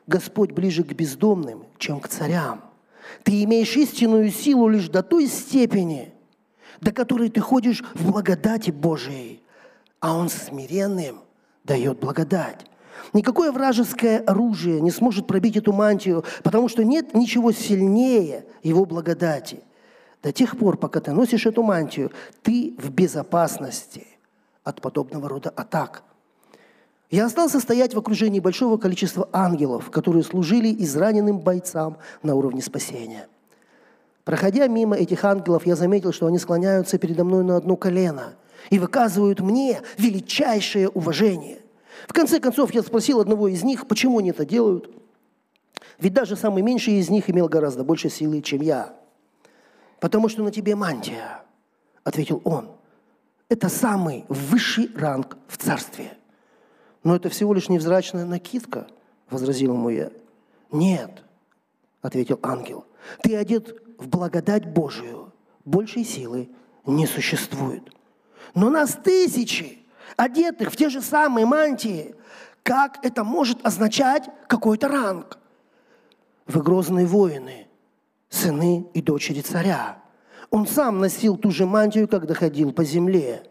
Господь 0.08 0.52
ближе 0.52 0.84
к 0.84 0.94
бездомным, 0.94 1.66
чем 1.78 2.00
к 2.00 2.08
царям. 2.08 2.67
Ты 3.24 3.44
имеешь 3.44 3.76
истинную 3.76 4.32
силу 4.32 4.68
лишь 4.68 4.90
до 4.90 5.04
той 5.04 5.28
степени, 5.28 6.14
до 6.82 6.92
которой 6.92 7.30
ты 7.30 7.42
ходишь 7.42 7.84
в 7.94 8.12
благодати 8.12 8.72
Божией, 8.72 9.42
а 10.00 10.16
Он 10.16 10.30
смиренным 10.30 11.22
дает 11.64 12.00
благодать. 12.00 12.66
Никакое 13.14 13.52
вражеское 13.52 14.20
оружие 14.20 14.82
не 14.82 14.92
сможет 14.92 15.28
пробить 15.28 15.58
эту 15.58 15.74
мантию, 15.74 16.24
потому 16.44 16.68
что 16.68 16.84
нет 16.84 17.14
ничего 17.14 17.52
сильнее 17.52 18.46
его 18.64 18.86
благодати. 18.86 19.62
До 20.24 20.32
тех 20.32 20.58
пор, 20.58 20.78
пока 20.78 21.00
ты 21.00 21.12
носишь 21.12 21.46
эту 21.46 21.64
мантию, 21.64 22.12
ты 22.42 22.76
в 22.78 22.90
безопасности 22.90 24.08
от 24.64 24.82
подобного 24.82 25.30
рода 25.30 25.50
атак. 25.50 26.04
Я 27.10 27.26
остался 27.26 27.62
стоять 27.62 27.94
в 27.94 27.98
окружении 27.98 28.42
большого 28.42 28.78
количества 28.78 29.30
ангелов, 29.32 29.90
которые 29.92 30.24
служили 30.24 30.76
израненным 30.84 31.40
бойцам 31.40 31.98
на 32.22 32.36
уровне 32.36 32.62
спасения. 32.62 33.28
Проходя 34.26 34.68
мимо 34.68 34.98
этих 34.98 35.24
ангелов, 35.24 35.66
я 35.66 35.78
заметил, 35.78 36.12
что 36.12 36.28
они 36.28 36.38
склоняются 36.38 36.98
передо 36.98 37.24
мной 37.24 37.46
на 37.46 37.56
одно 37.56 37.78
колено 37.78 38.34
и 38.70 38.78
выказывают 38.78 39.40
мне 39.40 39.82
величайшее 39.98 40.90
уважение. 40.90 41.60
В 42.10 42.14
конце 42.14 42.42
концов, 42.42 42.74
я 42.74 42.82
спросил 42.82 43.22
одного 43.22 43.48
из 43.48 43.64
них, 43.64 43.88
почему 43.88 44.20
они 44.20 44.32
это 44.32 44.46
делают. 44.46 44.92
Ведь 46.00 46.14
даже 46.14 46.36
самый 46.36 46.62
меньший 46.62 46.96
из 46.96 47.10
них 47.10 47.30
имел 47.30 47.48
гораздо 47.48 47.86
больше 47.86 48.10
силы, 48.10 48.42
чем 48.42 48.62
я. 48.62 48.94
«Потому 50.02 50.28
что 50.28 50.44
на 50.44 50.52
тебе 50.52 50.76
мантия»,— 50.76 51.42
ответил 52.04 52.42
он. 52.44 52.70
«Это 53.50 53.70
самый 53.70 54.26
высший 54.28 54.92
ранг 54.94 55.38
в 55.48 55.58
царстве». 55.58 56.12
«Но 57.08 57.16
это 57.16 57.30
всего 57.30 57.54
лишь 57.54 57.70
невзрачная 57.70 58.26
накидка»,— 58.26 58.86
возразил 59.30 59.76
ему 59.76 59.88
я. 59.88 60.12
«Нет»,— 60.74 61.24
ответил 62.02 62.38
ангел,— 62.44 62.84
«ты 63.24 63.38
одет 63.38 63.82
в 63.98 64.10
благодать 64.10 64.66
Божию. 64.66 65.32
Большей 65.64 66.04
силы 66.04 66.50
не 66.86 67.08
существует. 67.08 67.94
Но 68.56 68.70
нас 68.70 69.00
тысячи, 69.02 69.86
одетых 70.18 70.70
в 70.70 70.76
те 70.76 70.90
же 70.90 71.02
самые 71.02 71.46
мантии. 71.46 72.14
Как 72.62 73.00
это 73.06 73.24
может 73.24 73.66
означать 73.66 74.30
какой-то 74.48 74.90
ранг? 74.90 75.40
Вы 76.46 76.62
грозные 76.62 77.06
воины, 77.06 77.70
сыны 78.28 78.86
и 78.94 79.02
дочери 79.02 79.40
царя. 79.40 80.04
Он 80.50 80.68
сам 80.68 81.00
носил 81.00 81.38
ту 81.38 81.52
же 81.52 81.66
мантию, 81.66 82.10
когда 82.10 82.34
ходил 82.34 82.74
по 82.74 82.84
земле. 82.84 83.44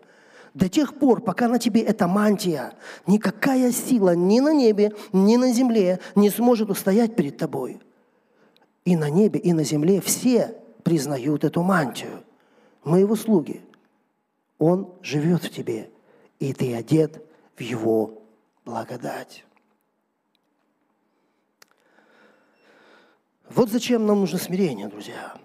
До 0.57 0.71
тех 0.71 0.99
пор, 0.99 1.21
пока 1.21 1.49
на 1.49 1.59
тебе 1.59 1.83
эта 1.83 2.09
мантия, 2.09 2.73
никакая 3.07 3.71
сила 3.73 4.17
ни 4.17 4.41
на 4.41 4.55
небе, 4.55 4.95
ни 5.13 5.37
на 5.37 5.53
земле 5.53 6.01
не 6.15 6.31
сможет 6.31 6.71
устоять 6.71 7.15
перед 7.15 7.37
тобой. 7.37 7.79
И 8.87 8.97
на 8.97 9.11
небе, 9.11 9.39
и 9.39 9.53
на 9.53 9.65
земле 9.65 10.01
все 10.01 10.57
признают 10.83 11.45
эту 11.45 11.63
мантию. 11.63 12.25
Мы 12.85 13.01
его 13.01 13.17
слуги. 13.17 13.61
Он 14.57 14.95
живет 15.03 15.45
в 15.45 15.51
тебе, 15.51 15.91
и 16.39 16.55
ты 16.55 16.75
одет 16.75 17.23
в 17.55 17.61
его 17.61 18.23
благодать. 18.65 19.45
Вот 23.51 23.69
зачем 23.69 24.07
нам 24.07 24.21
нужно 24.21 24.39
смирение, 24.39 24.89
друзья. 24.89 25.37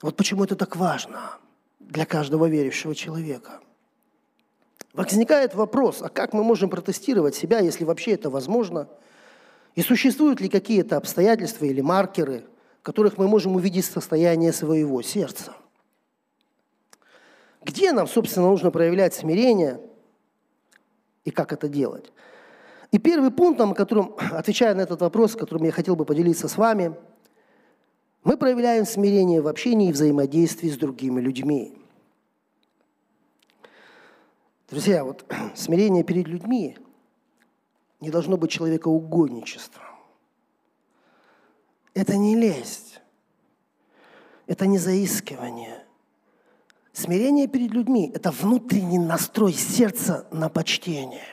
Вот 0.00 0.16
почему 0.16 0.44
это 0.44 0.56
так 0.56 0.76
важно 0.76 1.36
для 1.78 2.06
каждого 2.06 2.46
верующего 2.46 2.94
человека. 2.94 3.60
Возникает 4.92 5.54
вопрос, 5.54 6.02
а 6.02 6.08
как 6.08 6.32
мы 6.32 6.42
можем 6.42 6.70
протестировать 6.70 7.34
себя, 7.34 7.60
если 7.60 7.84
вообще 7.84 8.12
это 8.12 8.30
возможно? 8.30 8.88
И 9.74 9.82
существуют 9.82 10.40
ли 10.40 10.48
какие-то 10.48 10.96
обстоятельства 10.96 11.66
или 11.66 11.80
маркеры, 11.80 12.44
в 12.80 12.82
которых 12.82 13.18
мы 13.18 13.28
можем 13.28 13.54
увидеть 13.56 13.84
состояние 13.84 14.52
своего 14.52 15.02
сердца? 15.02 15.54
Где 17.62 17.92
нам, 17.92 18.06
собственно, 18.08 18.48
нужно 18.48 18.70
проявлять 18.70 19.14
смирение 19.14 19.80
и 21.24 21.30
как 21.30 21.52
это 21.52 21.68
делать? 21.68 22.10
И 22.90 22.98
первый 22.98 23.30
пункт, 23.30 23.60
на 23.60 23.74
котором, 23.74 24.16
отвечая 24.32 24.74
на 24.74 24.80
этот 24.80 25.00
вопрос, 25.00 25.36
которым 25.36 25.64
я 25.64 25.72
хотел 25.72 25.94
бы 25.94 26.04
поделиться 26.04 26.48
с 26.48 26.56
вами, 26.56 26.94
мы 28.24 28.36
проявляем 28.36 28.84
смирение 28.84 29.40
в 29.40 29.48
общении 29.48 29.90
и 29.90 29.92
взаимодействии 29.92 30.68
с 30.68 30.76
другими 30.76 31.20
людьми. 31.20 31.76
Друзья, 34.68 35.02
вот 35.02 35.24
смирение 35.54 36.04
перед 36.04 36.28
людьми 36.28 36.76
не 38.00 38.10
должно 38.10 38.36
быть 38.36 38.50
человекоугодничеством. 38.50 39.82
Это 41.94 42.16
не 42.16 42.36
лесть, 42.36 43.00
это 44.46 44.66
не 44.66 44.78
заискивание. 44.78 45.84
Смирение 46.92 47.46
перед 47.46 47.70
людьми– 47.70 48.10
это 48.14 48.30
внутренний 48.30 48.98
настрой 48.98 49.52
сердца 49.52 50.26
на 50.30 50.48
почтение. 50.48 51.24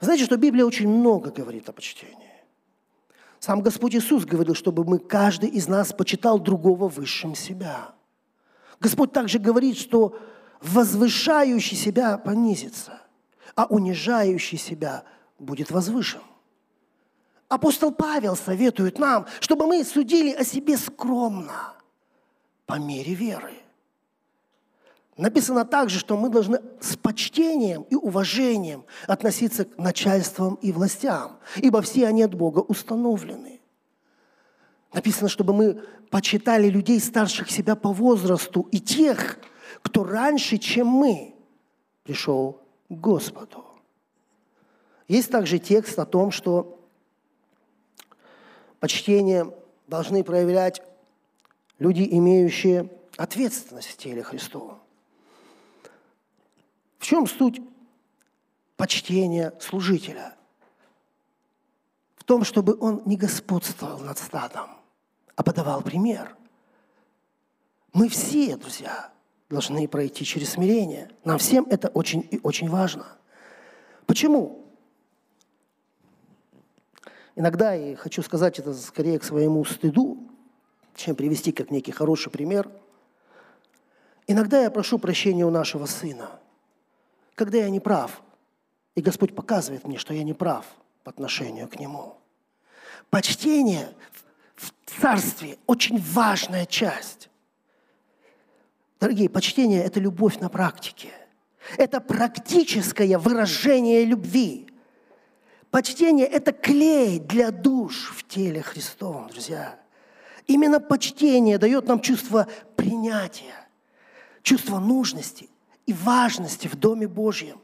Знаете, 0.00 0.24
что 0.24 0.36
Библия 0.36 0.64
очень 0.64 0.88
много 0.88 1.30
говорит 1.30 1.68
о 1.68 1.72
почтении. 1.72 2.30
Сам 3.38 3.62
Господь 3.62 3.94
Иисус 3.94 4.24
говорил, 4.24 4.54
чтобы 4.54 4.84
мы, 4.84 4.98
каждый 4.98 5.48
из 5.48 5.68
нас 5.68 5.92
почитал 5.92 6.38
другого 6.38 6.88
высшим 6.88 7.34
себя. 7.34 7.94
Господь 8.80 9.12
также 9.12 9.38
говорит, 9.38 9.76
что 9.76 10.18
возвышающий 10.64 11.76
себя 11.76 12.18
понизится, 12.18 13.00
а 13.54 13.66
унижающий 13.66 14.58
себя 14.58 15.04
будет 15.38 15.70
возвышен. 15.70 16.22
Апостол 17.48 17.92
Павел 17.92 18.34
советует 18.34 18.98
нам, 18.98 19.26
чтобы 19.40 19.66
мы 19.66 19.84
судили 19.84 20.32
о 20.32 20.44
себе 20.44 20.76
скромно, 20.76 21.74
по 22.66 22.78
мере 22.78 23.14
веры. 23.14 23.52
Написано 25.16 25.64
также, 25.64 26.00
что 26.00 26.16
мы 26.16 26.28
должны 26.28 26.60
с 26.80 26.96
почтением 26.96 27.82
и 27.82 27.94
уважением 27.94 28.84
относиться 29.06 29.64
к 29.66 29.78
начальствам 29.78 30.54
и 30.56 30.72
властям, 30.72 31.38
ибо 31.56 31.82
все 31.82 32.08
они 32.08 32.22
от 32.22 32.34
Бога 32.34 32.60
установлены. 32.60 33.60
Написано, 34.92 35.28
чтобы 35.28 35.52
мы 35.52 35.82
почитали 36.10 36.68
людей, 36.68 36.98
старших 37.00 37.50
себя 37.50 37.76
по 37.76 37.92
возрасту, 37.92 38.66
и 38.72 38.80
тех, 38.80 39.38
кто 39.84 40.02
раньше, 40.02 40.56
чем 40.56 40.88
мы, 40.88 41.34
пришел 42.02 42.60
к 42.88 42.94
Господу. 42.94 43.64
Есть 45.06 45.30
также 45.30 45.58
текст 45.58 45.98
о 45.98 46.06
том, 46.06 46.30
что 46.30 46.80
почтение 48.80 49.54
должны 49.86 50.24
проявлять 50.24 50.82
люди, 51.78 52.08
имеющие 52.10 52.90
ответственность 53.18 53.88
в 53.88 53.96
теле 53.98 54.22
Христова. 54.22 54.80
В 56.98 57.04
чем 57.04 57.26
суть 57.26 57.60
почтения 58.76 59.52
служителя? 59.60 60.34
В 62.16 62.24
том, 62.24 62.42
чтобы 62.42 62.74
он 62.80 63.02
не 63.04 63.18
господствовал 63.18 63.98
над 63.98 64.16
стадом, 64.16 64.70
а 65.36 65.42
подавал 65.42 65.82
пример. 65.82 66.34
Мы 67.92 68.08
все, 68.08 68.56
друзья, 68.56 69.13
должны 69.48 69.86
пройти 69.88 70.24
через 70.24 70.50
смирение. 70.50 71.10
Нам 71.24 71.38
всем 71.38 71.66
это 71.70 71.88
очень 71.88 72.26
и 72.30 72.40
очень 72.42 72.68
важно. 72.68 73.06
Почему? 74.06 74.64
Иногда, 77.36 77.74
и 77.74 77.94
хочу 77.94 78.22
сказать 78.22 78.58
это 78.58 78.74
скорее 78.74 79.18
к 79.18 79.24
своему 79.24 79.64
стыду, 79.64 80.18
чем 80.94 81.16
привести 81.16 81.52
как 81.52 81.70
некий 81.70 81.92
хороший 81.92 82.30
пример, 82.30 82.70
иногда 84.26 84.62
я 84.62 84.70
прошу 84.70 84.98
прощения 84.98 85.44
у 85.44 85.50
нашего 85.50 85.86
сына, 85.86 86.30
когда 87.34 87.58
я 87.58 87.70
не 87.70 87.80
прав, 87.80 88.22
и 88.94 89.00
Господь 89.00 89.34
показывает 89.34 89.84
мне, 89.84 89.98
что 89.98 90.14
я 90.14 90.22
не 90.22 90.34
прав 90.34 90.64
по 91.02 91.10
отношению 91.10 91.68
к 91.68 91.78
нему. 91.80 92.16
Почтение 93.10 93.88
в 94.54 94.72
царстве 95.00 95.58
очень 95.66 96.00
важная 96.00 96.66
часть. 96.66 97.28
Дорогие, 99.04 99.28
почтение– 99.28 99.84
это 99.84 100.00
любовь 100.00 100.38
на 100.38 100.48
практике. 100.48 101.10
Это 101.76 102.00
практическое 102.00 103.18
выражение 103.18 104.02
любви. 104.02 104.66
Почтение– 105.70 106.26
это 106.26 106.52
клей 106.52 107.18
для 107.18 107.50
душ 107.50 108.14
в 108.16 108.26
теле 108.26 108.62
Христовом, 108.62 109.28
друзья. 109.28 109.78
Именно 110.46 110.80
почтение 110.80 111.58
дает 111.58 111.86
нам 111.86 112.00
чувство 112.00 112.48
принятия, 112.76 113.68
чувство 114.42 114.78
нужности 114.78 115.50
и 115.84 115.92
важности 115.92 116.66
в 116.66 116.74
Доме 116.74 117.06
Божьем. 117.06 117.60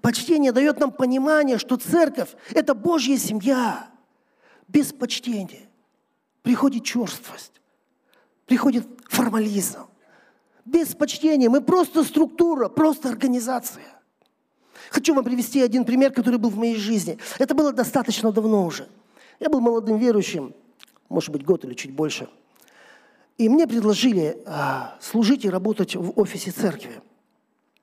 Почтение 0.00 0.50
дает 0.50 0.80
нам 0.80 0.90
понимание, 0.90 1.58
что 1.58 1.76
церковь– 1.76 2.30
это 2.50 2.74
Божья 2.74 3.16
семья. 3.16 3.88
Без 4.66 4.92
почтения 4.92 5.68
приходит 6.42 6.82
черствость, 6.82 7.52
приходит 8.46 8.84
формализм. 9.08 9.86
Без 10.66 10.96
почтения 10.96 11.48
мы 11.48 11.60
просто 11.60 12.02
структура, 12.02 12.68
просто 12.68 13.08
организация. 13.08 13.84
Хочу 14.90 15.14
вам 15.14 15.24
привести 15.24 15.62
один 15.62 15.84
пример, 15.84 16.12
который 16.12 16.38
был 16.38 16.50
в 16.50 16.58
моей 16.58 16.74
жизни. 16.74 17.18
Это 17.38 17.54
было 17.54 17.72
достаточно 17.72 18.32
давно 18.32 18.66
уже. 18.66 18.88
Я 19.38 19.48
был 19.48 19.60
молодым 19.60 19.96
верующим, 19.98 20.54
может 21.08 21.30
быть, 21.30 21.44
год 21.44 21.64
или 21.64 21.74
чуть 21.74 21.92
больше. 21.92 22.28
И 23.38 23.48
мне 23.48 23.66
предложили 23.68 24.42
а, 24.46 24.96
служить 25.00 25.44
и 25.44 25.50
работать 25.50 25.94
в 25.94 26.18
офисе 26.18 26.50
церкви. 26.50 27.00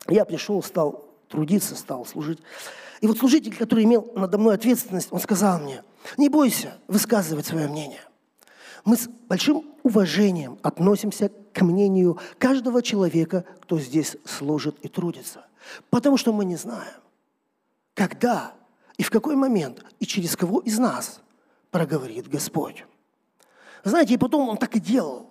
Я 0.09 0.25
пришел, 0.25 0.61
стал 0.61 1.05
трудиться, 1.29 1.75
стал 1.75 2.05
служить. 2.05 2.39
И 2.99 3.07
вот 3.07 3.17
служитель, 3.17 3.55
который 3.55 3.85
имел 3.85 4.11
надо 4.15 4.37
мной 4.37 4.55
ответственность, 4.55 5.07
он 5.11 5.19
сказал 5.19 5.59
мне, 5.59 5.83
не 6.17 6.27
бойся 6.27 6.73
высказывать 6.87 7.45
свое 7.45 7.67
мнение. 7.67 8.01
Мы 8.85 8.97
с 8.97 9.07
большим 9.29 9.63
уважением 9.83 10.59
относимся 10.61 11.31
к 11.53 11.61
мнению 11.61 12.19
каждого 12.37 12.81
человека, 12.81 13.45
кто 13.61 13.79
здесь 13.79 14.17
служит 14.25 14.77
и 14.81 14.87
трудится. 14.87 15.45
Потому 15.89 16.17
что 16.17 16.33
мы 16.33 16.43
не 16.45 16.55
знаем, 16.55 17.01
когда 17.93 18.53
и 18.97 19.03
в 19.03 19.09
какой 19.09 19.35
момент 19.35 19.83
и 19.99 20.05
через 20.05 20.35
кого 20.35 20.59
из 20.59 20.77
нас 20.79 21.21
проговорит 21.71 22.27
Господь. 22.27 22.85
Знаете, 23.83 24.13
и 24.13 24.17
потом 24.17 24.49
он 24.49 24.57
так 24.57 24.75
и 24.75 24.79
делал. 24.79 25.29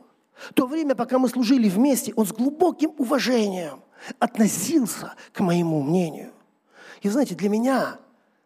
То 0.55 0.67
время, 0.67 0.95
пока 0.95 1.19
мы 1.19 1.29
служили 1.29 1.69
вместе, 1.69 2.13
он 2.17 2.27
с 2.27 2.33
глубоким 2.33 2.93
уважением 2.99 3.83
относился 4.19 5.15
к 5.33 5.41
моему 5.41 5.83
мнению. 5.83 6.33
И 7.03 7.09
знаете, 7.09 7.35
для 7.35 7.49
меня, 7.49 7.99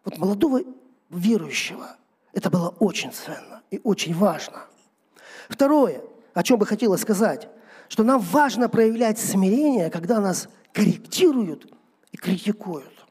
вот 0.03 0.17
молодого 0.17 0.61
верующего, 1.09 1.95
это 2.33 2.49
было 2.49 2.69
очень 2.79 3.11
ценно 3.11 3.61
и 3.71 3.79
очень 3.83 4.13
важно. 4.13 4.65
Второе, 5.49 6.01
о 6.33 6.43
чем 6.43 6.59
бы 6.59 6.65
хотелось 6.65 7.01
сказать, 7.01 7.49
что 7.89 8.03
нам 8.03 8.19
важно 8.19 8.69
проявлять 8.69 9.19
смирение, 9.19 9.89
когда 9.89 10.19
нас 10.19 10.49
корректируют 10.73 11.71
и 12.11 12.17
критикуют. 12.17 13.05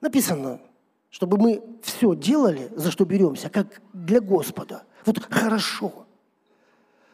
Написано, 0.00 0.60
чтобы 1.10 1.38
мы 1.38 1.62
все 1.82 2.14
делали, 2.14 2.70
за 2.76 2.90
что 2.90 3.04
беремся, 3.04 3.50
как 3.50 3.80
для 3.92 4.20
Господа. 4.20 4.84
Вот 5.04 5.22
хорошо. 5.30 6.06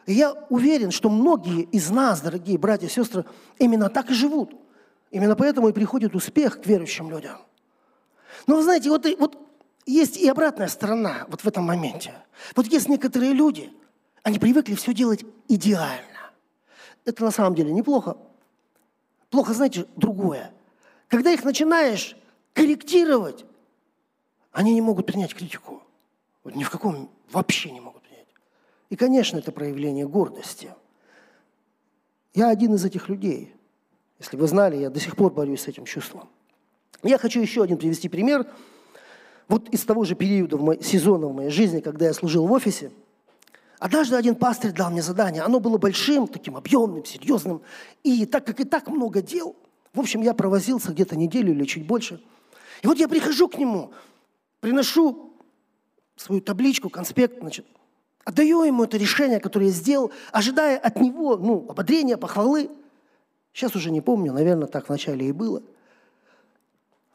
И 0.05 0.13
я 0.13 0.33
уверен, 0.49 0.91
что 0.91 1.09
многие 1.09 1.63
из 1.63 1.89
нас, 1.89 2.21
дорогие 2.21 2.57
братья 2.57 2.85
и 2.85 2.89
сестры, 2.89 3.25
именно 3.57 3.89
так 3.89 4.11
и 4.11 4.13
живут. 4.13 4.53
Именно 5.09 5.35
поэтому 5.35 5.69
и 5.69 5.73
приходит 5.73 6.15
успех 6.15 6.61
к 6.61 6.67
верующим 6.67 7.09
людям. 7.09 7.37
Но 8.47 8.57
вы 8.57 8.63
знаете, 8.63 8.89
вот, 8.89 9.07
вот 9.17 9.37
есть 9.85 10.17
и 10.17 10.27
обратная 10.27 10.67
сторона 10.67 11.25
вот 11.27 11.41
в 11.41 11.47
этом 11.47 11.63
моменте. 11.63 12.13
Вот 12.55 12.67
есть 12.67 12.89
некоторые 12.89 13.33
люди, 13.33 13.71
они 14.23 14.39
привыкли 14.39 14.75
все 14.75 14.93
делать 14.93 15.23
идеально. 15.47 16.31
Это 17.05 17.23
на 17.23 17.31
самом 17.31 17.55
деле 17.55 17.71
неплохо. 17.71 18.17
Плохо, 19.29 19.53
знаете, 19.53 19.85
другое. 19.95 20.51
Когда 21.07 21.31
их 21.31 21.43
начинаешь 21.43 22.17
корректировать, 22.53 23.45
они 24.51 24.73
не 24.73 24.81
могут 24.81 25.05
принять 25.05 25.35
критику. 25.35 25.83
Вот 26.43 26.55
ни 26.55 26.63
в 26.63 26.69
каком 26.69 27.09
вообще 27.31 27.71
не 27.71 27.81
могут 27.81 28.01
принять. 28.03 28.27
И, 28.89 28.95
конечно, 28.95 29.37
это 29.37 29.51
проявление 29.51 30.07
гордости. 30.07 30.73
Я 32.33 32.49
один 32.49 32.73
из 32.75 32.83
этих 32.85 33.09
людей. 33.09 33.53
Если 34.19 34.37
вы 34.37 34.47
знали, 34.47 34.77
я 34.77 34.89
до 34.89 34.99
сих 34.99 35.15
пор 35.15 35.31
борюсь 35.31 35.61
с 35.61 35.67
этим 35.67 35.85
чувством. 35.85 36.29
Я 37.03 37.17
хочу 37.17 37.39
еще 37.39 37.61
один 37.61 37.77
привести 37.77 38.09
пример. 38.09 38.47
Вот 39.47 39.69
из 39.69 39.83
того 39.83 40.05
же 40.05 40.15
периода 40.15 40.57
в 40.57 40.61
мой, 40.61 40.81
сезона 40.81 41.27
в 41.27 41.33
моей 41.33 41.49
жизни, 41.49 41.79
когда 41.79 42.05
я 42.05 42.13
служил 42.13 42.47
в 42.47 42.51
офисе, 42.51 42.91
однажды 43.79 44.15
один 44.15 44.35
пастырь 44.35 44.71
дал 44.71 44.89
мне 44.89 45.01
задание. 45.01 45.43
Оно 45.43 45.59
было 45.59 45.77
большим, 45.77 46.27
таким 46.27 46.57
объемным, 46.57 47.05
серьезным. 47.05 47.61
И 48.03 48.25
так 48.25 48.45
как 48.45 48.59
и 48.59 48.63
так 48.63 48.87
много 48.87 49.21
дел, 49.21 49.55
в 49.93 49.99
общем, 49.99 50.21
я 50.21 50.33
провозился 50.33 50.91
где-то 50.91 51.15
неделю 51.15 51.53
или 51.53 51.63
чуть 51.65 51.85
больше. 51.85 52.21
И 52.81 52.87
вот 52.87 52.97
я 52.97 53.07
прихожу 53.07 53.47
к 53.47 53.57
нему, 53.57 53.93
приношу 54.59 55.33
свою 56.15 56.41
табличку, 56.41 56.89
конспект, 56.89 57.39
значит, 57.39 57.65
отдаю 58.23 58.63
ему 58.63 58.83
это 58.83 58.97
решение, 58.97 59.39
которое 59.39 59.67
я 59.67 59.71
сделал, 59.71 60.11
ожидая 60.31 60.77
от 60.77 60.99
него 60.99 61.37
ну, 61.37 61.65
ободрения, 61.69 62.17
похвалы. 62.17 62.69
Сейчас 63.53 63.75
уже 63.75 63.91
не 63.91 64.01
помню, 64.01 64.33
наверное, 64.33 64.67
так 64.67 64.89
вначале 64.89 65.27
и 65.27 65.31
было. 65.31 65.61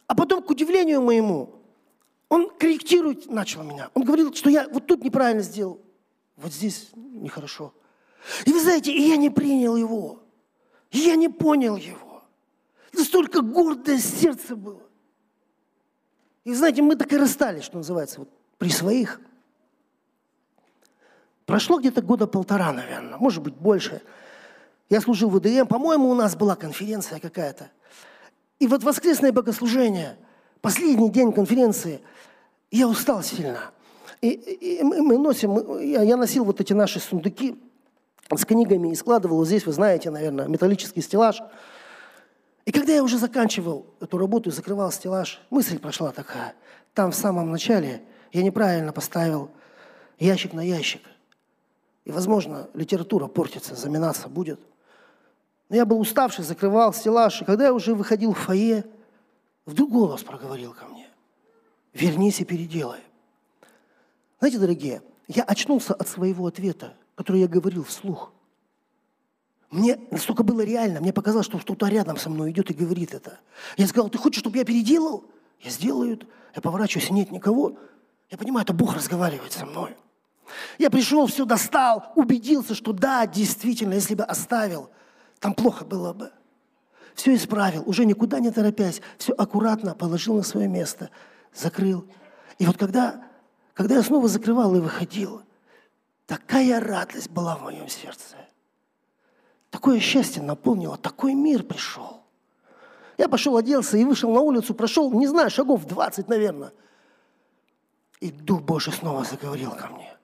А 0.06 0.14
потом, 0.14 0.42
к 0.42 0.50
удивлению 0.50 1.02
моему, 1.02 1.59
он 2.30 2.48
корректировать 2.48 3.26
начал 3.26 3.62
меня. 3.62 3.90
Он 3.92 4.04
говорил, 4.04 4.32
что 4.32 4.48
я 4.48 4.66
вот 4.68 4.86
тут 4.86 5.04
неправильно 5.04 5.42
сделал, 5.42 5.82
вот 6.36 6.52
здесь 6.52 6.88
нехорошо. 6.94 7.74
И 8.46 8.52
вы 8.52 8.60
знаете, 8.60 8.92
и 8.92 9.08
я 9.08 9.16
не 9.16 9.28
принял 9.28 9.76
его. 9.76 10.22
И 10.90 10.98
я 10.98 11.16
не 11.16 11.28
понял 11.28 11.76
его. 11.76 12.22
Настолько 12.92 13.42
гордое 13.42 13.98
сердце 13.98 14.56
было. 14.56 14.82
И 16.44 16.54
знаете, 16.54 16.82
мы 16.82 16.96
так 16.96 17.12
и 17.12 17.16
расстались, 17.16 17.64
что 17.64 17.78
называется, 17.78 18.20
вот 18.20 18.30
при 18.58 18.70
своих. 18.70 19.20
Прошло 21.46 21.78
где-то 21.78 22.00
года 22.00 22.26
полтора, 22.26 22.72
наверное, 22.72 23.18
может 23.18 23.42
быть, 23.42 23.54
больше. 23.54 24.02
Я 24.88 25.00
служил 25.00 25.30
в 25.30 25.38
ВДМ, 25.38 25.66
по-моему, 25.66 26.08
у 26.08 26.14
нас 26.14 26.36
была 26.36 26.54
конференция 26.54 27.18
какая-то. 27.18 27.70
И 28.60 28.66
вот 28.66 28.82
воскресное 28.82 29.32
богослужение, 29.32 30.16
последний 30.60 31.10
день 31.10 31.32
конференции, 31.32 32.00
я 32.70 32.88
устал 32.88 33.22
сильно. 33.22 33.70
И, 34.20 34.28
и 34.30 34.82
мы 34.82 35.18
носим, 35.18 35.78
я, 35.80 36.02
я 36.02 36.16
носил 36.16 36.44
вот 36.44 36.60
эти 36.60 36.72
наши 36.72 37.00
сундуки 37.00 37.58
с 38.28 38.44
книгами 38.44 38.92
и 38.92 38.94
складывал 38.94 39.44
здесь, 39.44 39.66
вы 39.66 39.72
знаете, 39.72 40.10
наверное, 40.10 40.46
металлический 40.46 41.00
стеллаж. 41.00 41.42
И 42.66 42.72
когда 42.72 42.92
я 42.92 43.02
уже 43.02 43.18
заканчивал 43.18 43.86
эту 44.00 44.18
работу 44.18 44.50
и 44.50 44.52
закрывал 44.52 44.92
стеллаж, 44.92 45.40
мысль 45.50 45.78
прошла 45.78 46.12
такая. 46.12 46.54
Там 46.94 47.12
в 47.12 47.16
самом 47.16 47.50
начале 47.50 48.02
я 48.32 48.42
неправильно 48.42 48.92
поставил 48.92 49.50
ящик 50.18 50.52
на 50.52 50.60
ящик. 50.60 51.02
И, 52.04 52.12
возможно, 52.12 52.68
литература 52.74 53.26
портится, 53.26 53.74
заминаться 53.74 54.28
будет. 54.28 54.60
Но 55.68 55.76
я 55.76 55.86
был 55.86 56.00
уставший, 56.00 56.44
закрывал 56.44 56.92
стеллаж. 56.92 57.42
И 57.42 57.44
когда 57.44 57.66
я 57.66 57.72
уже 57.72 57.94
выходил 57.94 58.34
в 58.34 58.38
фойе, 58.38 58.84
вдруг 59.66 59.90
голос 59.90 60.22
проговорил 60.22 60.72
ко 60.72 60.86
мне. 60.86 60.99
Вернись 61.92 62.40
и 62.40 62.44
переделай. 62.44 63.00
Знаете, 64.38 64.58
дорогие, 64.58 65.02
я 65.28 65.42
очнулся 65.42 65.94
от 65.94 66.08
своего 66.08 66.46
ответа, 66.46 66.94
который 67.14 67.42
я 67.42 67.48
говорил 67.48 67.84
вслух. 67.84 68.32
Мне 69.70 69.98
настолько 70.10 70.42
было 70.42 70.62
реально, 70.62 71.00
мне 71.00 71.12
показалось, 71.12 71.46
что 71.46 71.58
кто-то 71.58 71.86
рядом 71.86 72.16
со 72.16 72.28
мной 72.28 72.50
идет 72.50 72.70
и 72.70 72.74
говорит 72.74 73.14
это. 73.14 73.38
Я 73.76 73.86
сказал, 73.86 74.08
ты 74.08 74.18
хочешь, 74.18 74.40
чтобы 74.40 74.58
я 74.58 74.64
переделал? 74.64 75.24
Я 75.60 75.70
сделаю 75.70 76.14
это. 76.14 76.26
Я 76.56 76.62
поворачиваюсь, 76.62 77.10
нет 77.10 77.30
никого. 77.30 77.76
Я 78.30 78.38
понимаю, 78.38 78.64
это 78.64 78.72
Бог 78.72 78.94
разговаривает 78.94 79.52
со 79.52 79.66
мной. 79.66 79.96
Я 80.78 80.90
пришел, 80.90 81.26
все 81.26 81.44
достал, 81.44 82.12
убедился, 82.16 82.74
что 82.74 82.92
да, 82.92 83.26
действительно, 83.26 83.94
если 83.94 84.14
бы 84.14 84.24
оставил, 84.24 84.90
там 85.38 85.54
плохо 85.54 85.84
было 85.84 86.12
бы. 86.12 86.32
Все 87.14 87.34
исправил, 87.34 87.82
уже 87.86 88.04
никуда 88.04 88.40
не 88.40 88.50
торопясь, 88.50 89.00
все 89.18 89.32
аккуратно 89.32 89.94
положил 89.94 90.36
на 90.36 90.42
свое 90.42 90.68
место, 90.68 91.10
закрыл. 91.54 92.06
И 92.58 92.66
вот 92.66 92.76
когда, 92.76 93.24
когда 93.74 93.96
я 93.96 94.02
снова 94.02 94.28
закрывал 94.28 94.74
и 94.74 94.80
выходил, 94.80 95.42
такая 96.26 96.80
радость 96.80 97.30
была 97.30 97.56
в 97.56 97.62
моем 97.62 97.88
сердце. 97.88 98.36
Такое 99.70 100.00
счастье 100.00 100.42
наполнило, 100.42 100.96
такой 100.96 101.34
мир 101.34 101.62
пришел. 101.62 102.22
Я 103.16 103.28
пошел, 103.28 103.56
оделся 103.56 103.96
и 103.96 104.04
вышел 104.04 104.32
на 104.32 104.40
улицу, 104.40 104.74
прошел, 104.74 105.12
не 105.12 105.26
знаю, 105.26 105.50
шагов 105.50 105.84
20, 105.84 106.28
наверное. 106.28 106.72
И 108.20 108.30
Дух 108.30 108.62
Божий 108.62 108.92
снова 108.92 109.24
заговорил 109.24 109.72
ко 109.72 109.88
мне. 109.88 110.16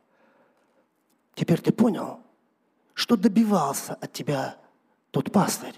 Теперь 1.35 1.61
ты 1.61 1.73
понял, 1.73 2.21
что 2.95 3.17
добивался 3.17 3.95
от 3.95 4.13
тебя 4.13 4.57
тот 5.11 5.31
пастырь? 5.31 5.77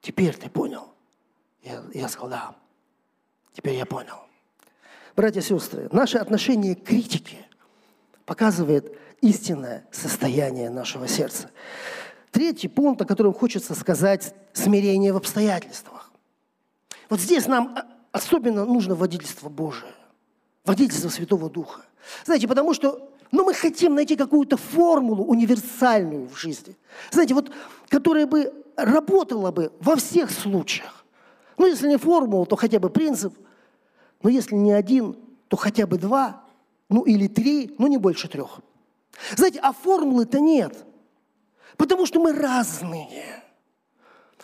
Теперь 0.00 0.36
ты 0.36 0.48
понял? 0.48 0.94
Я, 1.62 1.82
я 1.92 2.08
сказал, 2.08 2.30
да. 2.30 2.56
Теперь 3.52 3.74
я 3.74 3.86
понял. 3.86 4.23
Братья 5.16 5.40
и 5.40 5.42
сестры, 5.44 5.88
наше 5.92 6.18
отношение 6.18 6.74
к 6.74 6.82
критике 6.82 7.38
показывает 8.24 8.98
истинное 9.20 9.86
состояние 9.92 10.70
нашего 10.70 11.06
сердца. 11.06 11.50
Третий 12.32 12.66
пункт, 12.66 13.00
о 13.02 13.04
котором 13.04 13.32
хочется 13.32 13.74
сказать, 13.74 14.34
смирение 14.52 15.12
в 15.12 15.16
обстоятельствах. 15.16 16.10
Вот 17.08 17.20
здесь 17.20 17.46
нам 17.46 17.78
особенно 18.10 18.64
нужно 18.64 18.96
водительство 18.96 19.48
Божие, 19.48 19.92
водительство 20.64 21.08
Святого 21.08 21.48
Духа. 21.48 21.82
Знаете, 22.24 22.48
потому 22.48 22.74
что 22.74 23.08
ну, 23.30 23.44
мы 23.44 23.54
хотим 23.54 23.94
найти 23.94 24.16
какую-то 24.16 24.56
формулу 24.56 25.24
универсальную 25.24 26.28
в 26.28 26.36
жизни, 26.36 26.76
знаете, 27.12 27.34
вот, 27.34 27.52
которая 27.88 28.26
бы 28.26 28.52
работала 28.76 29.52
бы 29.52 29.72
во 29.80 29.94
всех 29.94 30.30
случаях. 30.30 31.04
Ну, 31.56 31.66
если 31.66 31.88
не 31.88 31.98
формула, 31.98 32.46
то 32.46 32.56
хотя 32.56 32.80
бы 32.80 32.90
принцип. 32.90 33.34
Но 34.24 34.30
если 34.30 34.56
не 34.56 34.72
один, 34.72 35.16
то 35.46 35.56
хотя 35.56 35.86
бы 35.86 35.98
два, 35.98 36.42
ну 36.88 37.02
или 37.02 37.28
три, 37.28 37.76
ну 37.78 37.86
не 37.86 37.98
больше 37.98 38.26
трех. 38.26 38.58
Знаете, 39.36 39.60
а 39.60 39.72
формулы-то 39.72 40.40
нет– 40.40 40.84
Потому 41.76 42.06
что 42.06 42.20
мы 42.20 42.32
разные. 42.32 43.42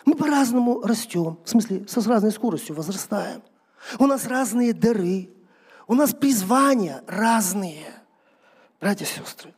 Мы 0.05 0.15
по-разному 0.15 0.81
растем, 0.81 1.37
в 1.43 1.49
смысле, 1.49 1.85
с 1.87 2.07
разной 2.07 2.31
скоростью 2.31 2.75
возрастаем. 2.75 3.43
У 3.99 4.05
нас 4.05 4.25
разные 4.25 4.73
дары, 4.73 5.29
у 5.87 5.93
нас 5.93 6.13
призвания 6.13 7.03
разные. 7.07 7.85
Братья 8.79 9.05
и 9.05 9.07
сестры, 9.07 9.53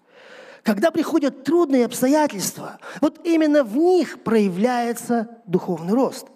когда 0.63 0.91
приходят 0.91 1.43
трудные 1.43 1.85
обстоятельства, 1.85 2.79
вот 2.99 3.25
именно 3.25 3.63
в 3.63 3.75
них 3.77 4.21
проявляется 4.23 5.41
духовный 5.45 5.93
рост. 5.93 6.27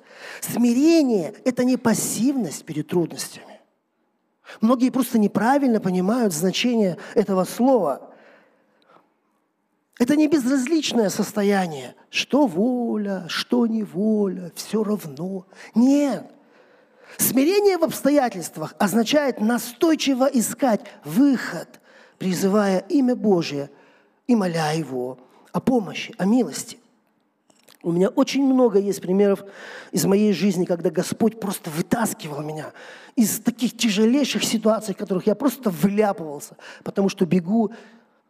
Смирение– 0.42 1.36
это 1.46 1.64
не 1.64 1.78
пассивность 1.78 2.66
перед 2.66 2.88
трудностями. 2.88 3.57
Многие 4.62 4.90
просто 4.90 5.20
неправильно 5.20 5.80
понимают 5.80 6.34
значение 6.34 6.98
этого 7.16 7.44
слова. 7.44 8.14
Это 10.00 10.16
не 10.16 10.28
безразличное 10.28 11.10
состояние, 11.10 11.96
что 12.10 12.46
воля, 12.46 13.26
что 13.28 13.66
не 13.66 13.84
воля, 13.84 14.52
все 14.56 14.84
равно. 14.84 15.46
Нет. 15.74 16.32
Смирение 17.18 17.78
в 17.78 17.84
обстоятельствах 17.84 18.76
означает 18.78 19.40
настойчиво 19.40 20.26
искать 20.32 20.82
выход, 21.04 21.80
призывая 22.20 22.80
имя 22.90 23.16
Божие 23.16 23.72
и 24.28 24.36
моля 24.36 24.72
Его 24.74 25.18
о 25.52 25.60
помощи, 25.60 26.14
о 26.18 26.26
милости. 26.26 26.78
У 27.84 27.92
меня 27.92 28.10
очень 28.10 28.44
много 28.44 28.80
есть 28.80 29.02
примеров 29.02 29.44
из 29.92 30.06
моей 30.06 30.34
жизни, 30.34 30.66
когда 30.66 30.90
Господь 30.90 31.40
просто 31.40 31.70
вытаскивал 31.70 32.42
меня 32.42 32.74
из 33.16 33.40
таких 33.40 33.78
тяжелейших 33.78 34.44
ситуаций, 34.44 34.96
в 34.96 34.98
которых 34.98 35.28
я 35.28 35.36
просто 35.36 35.70
вляпывался, 35.70 36.58
потому 36.84 37.08
что 37.10 37.26
бегу 37.26 37.72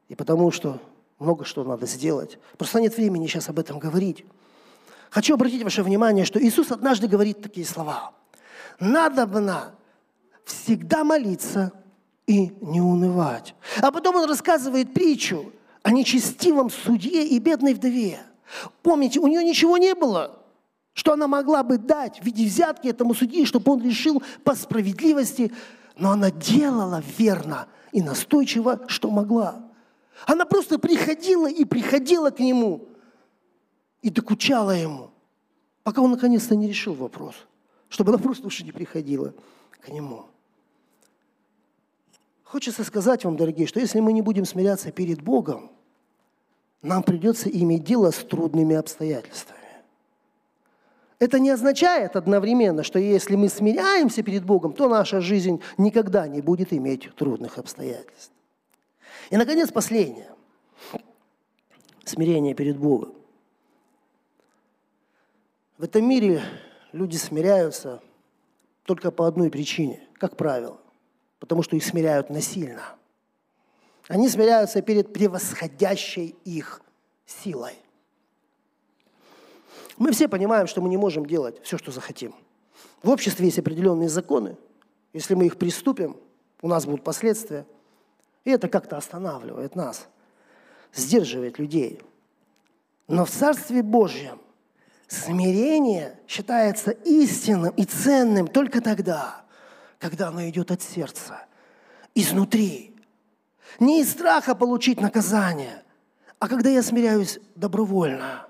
и 0.10 0.16
потому 0.16 0.52
что 0.52 0.80
много 1.20 1.46
что 1.46 1.64
надо 1.64 1.86
сделать. 1.86 2.40
Просто 2.58 2.82
нет 2.82 2.96
времени 2.96 3.28
сейчас 3.28 3.50
об 3.50 3.60
этом 3.60 3.80
говорить. 3.80 4.26
Хочу 5.10 5.34
обратить 5.34 5.64
ваше 5.64 5.82
внимание, 5.84 6.26
что 6.26 6.42
Иисус 6.42 6.72
однажды 6.72 7.08
говорит 7.08 7.42
такие 7.42 7.66
слова. 7.66 8.12
Надобно 8.80 9.74
всегда 10.46 11.04
молиться 11.04 11.72
и 12.28 12.54
не 12.62 12.82
унывать. 12.82 13.56
А 13.82 13.92
потом 13.92 14.18
он 14.18 14.30
рассказывает 14.30 14.94
притчу 14.94 15.52
о 15.82 15.92
нечестивом 15.92 16.70
судье 16.70 17.26
и 17.26 17.40
бедной 17.40 17.74
вдове. 17.74 18.20
Помните, 18.82 19.20
у 19.20 19.28
нее 19.28 19.44
ничего 19.44 19.78
не 19.78 19.94
было, 19.96 20.40
что 20.94 21.14
она 21.14 21.28
могла 21.28 21.64
бы 21.64 21.78
дать 21.78 22.20
в 22.20 22.24
виде 22.24 22.46
взятки 22.46 22.88
этому 22.88 23.14
судьи, 23.14 23.46
чтобы 23.46 23.72
он 23.72 23.84
решил 23.84 24.24
по 24.44 24.56
справедливости, 24.56 25.52
но 25.98 26.12
она 26.12 26.32
делала 26.32 27.04
верно 27.18 27.68
и 27.92 28.02
настойчиво, 28.02 28.82
что 28.88 29.10
могла. 29.10 29.64
Она 30.26 30.46
просто 30.46 30.80
приходила 30.80 31.50
и 31.50 31.66
приходила 31.66 32.32
к 32.32 32.40
нему 32.40 32.88
и 34.02 34.10
докучала 34.10 34.72
ему, 34.72 35.12
пока 35.84 36.02
он 36.02 36.12
наконец-то 36.12 36.56
не 36.56 36.68
решил 36.68 36.94
вопрос, 36.94 37.36
чтобы 37.90 38.12
она 38.12 38.18
просто 38.18 38.48
уже 38.48 38.64
не 38.64 38.72
приходила 38.72 39.34
к 39.82 39.90
нему. 39.90 40.26
Хочется 42.44 42.84
сказать 42.86 43.26
вам, 43.26 43.36
дорогие, 43.36 43.68
что 43.68 43.80
если 43.80 44.00
мы 44.00 44.14
не 44.14 44.22
будем 44.22 44.46
смиряться 44.46 44.92
перед 44.92 45.22
Богом, 45.22 45.70
нам 46.82 47.04
придется 47.04 47.50
иметь 47.50 47.84
дело 47.84 48.12
с 48.12 48.18
трудными 48.18 48.76
обстоятельствами. 48.76 49.58
Это 51.20 51.40
не 51.40 51.50
означает 51.50 52.16
одновременно, 52.16 52.84
что 52.84 53.00
если 53.00 53.36
мы 53.36 53.50
смиряемся 53.50 54.22
перед 54.22 54.46
Богом, 54.46 54.74
то 54.74 54.88
наша 54.88 55.20
жизнь 55.20 55.62
никогда 55.78 56.28
не 56.28 56.42
будет 56.42 56.72
иметь 56.74 57.14
трудных 57.16 57.58
обстоятельств. 57.58 58.32
И, 59.32 59.38
наконец, 59.38 59.72
последнее. 59.72 60.30
Смирение 62.06 62.54
перед 62.54 62.78
Богом. 62.78 63.14
В 65.78 65.84
этом 65.84 66.08
мире 66.08 66.42
люди 66.92 67.18
смиряются 67.18 68.02
только 68.84 69.12
по 69.12 69.28
одной 69.28 69.50
причине, 69.50 70.08
как 70.14 70.38
правило, 70.38 70.80
потому 71.40 71.64
что 71.64 71.76
их 71.76 71.84
смиряют 71.84 72.30
насильно. 72.30 72.97
Они 74.08 74.30
смиряются 74.30 74.82
перед 74.82 75.14
превосходящей 75.14 76.36
их 76.46 76.82
силой. 77.26 77.74
Мы 79.98 80.12
все 80.12 80.28
понимаем, 80.28 80.68
что 80.68 80.82
мы 80.82 80.90
не 80.90 80.98
можем 80.98 81.26
делать 81.26 81.62
все, 81.64 81.78
что 81.78 81.92
захотим. 81.92 82.34
В 83.04 83.10
обществе 83.10 83.46
есть 83.46 83.60
определенные 83.60 84.10
законы. 84.10 84.58
Если 85.14 85.34
мы 85.34 85.46
их 85.46 85.58
приступим, 85.58 86.18
у 86.62 86.68
нас 86.68 86.86
будут 86.86 87.04
последствия– 87.04 87.66
и 88.48 88.50
это 88.50 88.70
как-то 88.70 88.96
останавливает 88.96 89.76
нас, 89.76 90.08
сдерживает 90.94 91.60
людей. 91.60 92.00
Но 93.10 93.26
в 93.26 93.30
Царстве 93.30 93.84
Божьем 93.84 94.40
смирение 95.10 96.18
считается 96.30 96.92
истинным 96.92 97.74
и 97.76 97.84
ценным 97.84 98.48
только 98.48 98.80
тогда, 98.80 99.44
когда 100.00 100.30
оно 100.30 100.48
идет 100.48 100.72
от 100.72 100.82
сердца, 100.82 101.42
изнутри. 102.16 102.96
Не 103.80 104.02
из 104.02 104.12
страха 104.12 104.56
получить 104.56 105.00
наказание, 105.00 105.84
а 106.40 106.48
когда 106.48 106.70
я 106.70 106.82
смиряюсь 106.82 107.40
добровольно, 107.56 108.48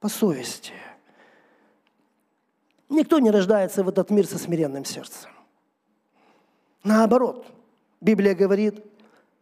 по 0.00 0.08
совести. 0.08 0.72
Никто 2.88 3.18
не 3.18 3.30
рождается 3.30 3.82
в 3.82 3.88
этот 3.88 4.10
мир 4.10 4.26
со 4.26 4.38
смиренным 4.38 4.84
сердцем. 4.84 5.30
Наоборот, 6.84 7.46
Библия 8.00 8.34
говорит, 8.34 8.84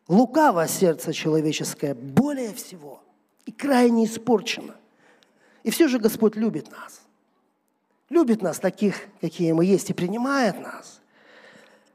Лукаво 0.09 0.69
сердце 0.69 1.13
человеческое 1.13 1.95
более 1.95 2.53
всего 2.53 3.03
и 3.47 3.53
крайне 3.53 4.05
испорчено. 4.05 4.75
И 5.63 5.71
все 5.71 5.89
же 5.89 5.99
Господь 5.99 6.37
любит 6.37 6.71
нас. 6.71 7.03
Любит 8.11 8.43
нас 8.43 8.59
таких, 8.59 8.97
какие 9.21 9.53
мы 9.53 9.65
есть, 9.65 9.89
и 9.91 9.95
принимает 9.95 10.61
нас. 10.61 11.01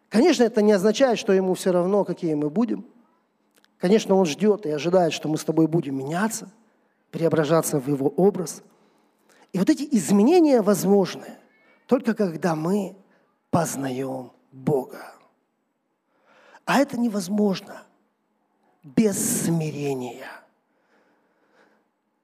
Конечно, 0.10 0.44
это 0.44 0.64
не 0.64 0.72
означает, 0.72 1.20
что 1.20 1.34
Ему 1.34 1.54
все 1.54 1.72
равно, 1.72 2.04
какие 2.04 2.34
мы 2.34 2.50
будем. 2.50 2.84
Конечно, 3.80 4.16
Он 4.16 4.26
ждет 4.26 4.66
и 4.66 4.70
ожидает, 4.70 5.14
что 5.14 5.28
мы 5.28 5.38
с 5.38 5.44
тобой 5.44 5.68
будем 5.68 5.98
меняться, 5.98 6.50
преображаться 7.12 7.80
в 7.80 7.88
Его 7.88 8.08
образ. 8.10 8.62
И 9.52 9.58
вот 9.60 9.70
эти 9.70 9.88
изменения 9.92 10.62
возможны 10.62 11.38
только 11.88 12.14
когда 12.14 12.56
мы 12.56 12.96
познаем 13.50 14.32
Бога. 14.52 15.14
А 16.66 16.80
это 16.80 17.00
невозможно– 17.00 17.84
без 18.84 19.44
смирения. 19.44 20.28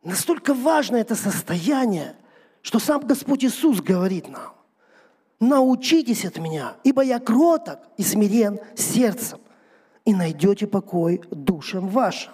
Настолько 0.03 0.53
важно 0.53 0.97
это 0.97 1.15
состояние, 1.15 2.15
что 2.61 2.79
сам 2.79 3.01
Господь 3.01 3.43
Иисус 3.43 3.81
говорит 3.81 4.27
нам, 4.27 4.53
научитесь 5.39 6.25
от 6.25 6.37
меня, 6.37 6.75
ибо 6.83 7.01
я 7.01 7.19
кроток 7.19 7.79
и 7.97 8.03
смирен 8.03 8.59
сердцем, 8.75 9.39
и 10.05 10.13
найдете 10.13 10.67
покой 10.67 11.21
душам 11.31 11.89
вашим. 11.89 12.33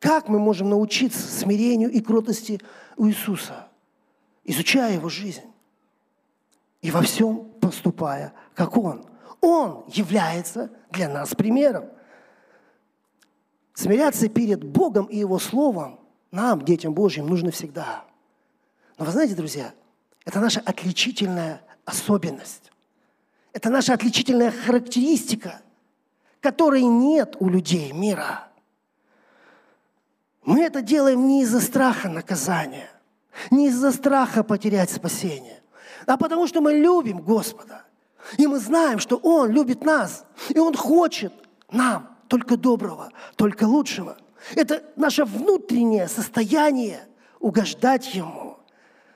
Как 0.00 0.28
мы 0.28 0.38
можем 0.38 0.70
научиться 0.70 1.20
смирению 1.20 1.90
и 1.90 2.00
кротости 2.00 2.60
у 2.96 3.08
Иисуса, 3.08 3.68
изучая 4.44 4.94
Его 4.94 5.08
жизнь 5.08 5.42
и 6.80 6.90
во 6.90 7.02
всем 7.02 7.50
поступая, 7.60 8.32
как 8.54 8.76
Он? 8.76 9.04
Он 9.40 9.84
является 9.88 10.70
для 10.90 11.08
нас 11.08 11.34
примером. 11.34 11.86
Смиряться 13.74 14.28
перед 14.28 14.64
Богом 14.64 15.06
и 15.06 15.18
Его 15.18 15.38
Словом 15.38 16.00
нам, 16.30 16.64
детям 16.64 16.94
Божьим, 16.94 17.26
нужно 17.26 17.50
всегда. 17.50 18.04
Но 18.98 19.04
вы 19.04 19.12
знаете, 19.12 19.34
друзья, 19.34 19.72
это 20.24 20.40
наша 20.40 20.60
отличительная 20.60 21.62
особенность. 21.84 22.70
Это 23.52 23.70
наша 23.70 23.94
отличительная 23.94 24.50
характеристика, 24.50 25.62
которой 26.40 26.82
нет 26.82 27.36
у 27.40 27.48
людей 27.48 27.92
мира– 27.92 28.44
мы 30.48 30.62
это 30.62 30.80
делаем 30.80 31.28
не 31.28 31.42
из-за 31.42 31.60
страха 31.60 32.08
наказания, 32.08 32.88
не 33.50 33.66
из-за 33.66 33.92
страха 33.92 34.42
потерять 34.42 34.90
спасение, 34.90 35.60
а 36.06 36.16
потому 36.16 36.46
что 36.46 36.62
мы 36.62 36.72
любим 36.72 37.20
Господа. 37.20 37.82
И 38.38 38.46
мы 38.46 38.58
знаем, 38.58 38.98
что 38.98 39.18
Он 39.18 39.50
любит 39.50 39.84
нас, 39.84 40.24
и 40.48 40.58
Он 40.58 40.74
хочет 40.74 41.34
нам 41.70 42.16
только 42.28 42.56
доброго, 42.56 43.10
только 43.36 43.64
лучшего. 43.64 44.16
Это 44.54 44.82
наше 44.96 45.26
внутреннее 45.26 46.08
состояние 46.08 47.00
угождать 47.40 48.14
Ему. 48.14 48.56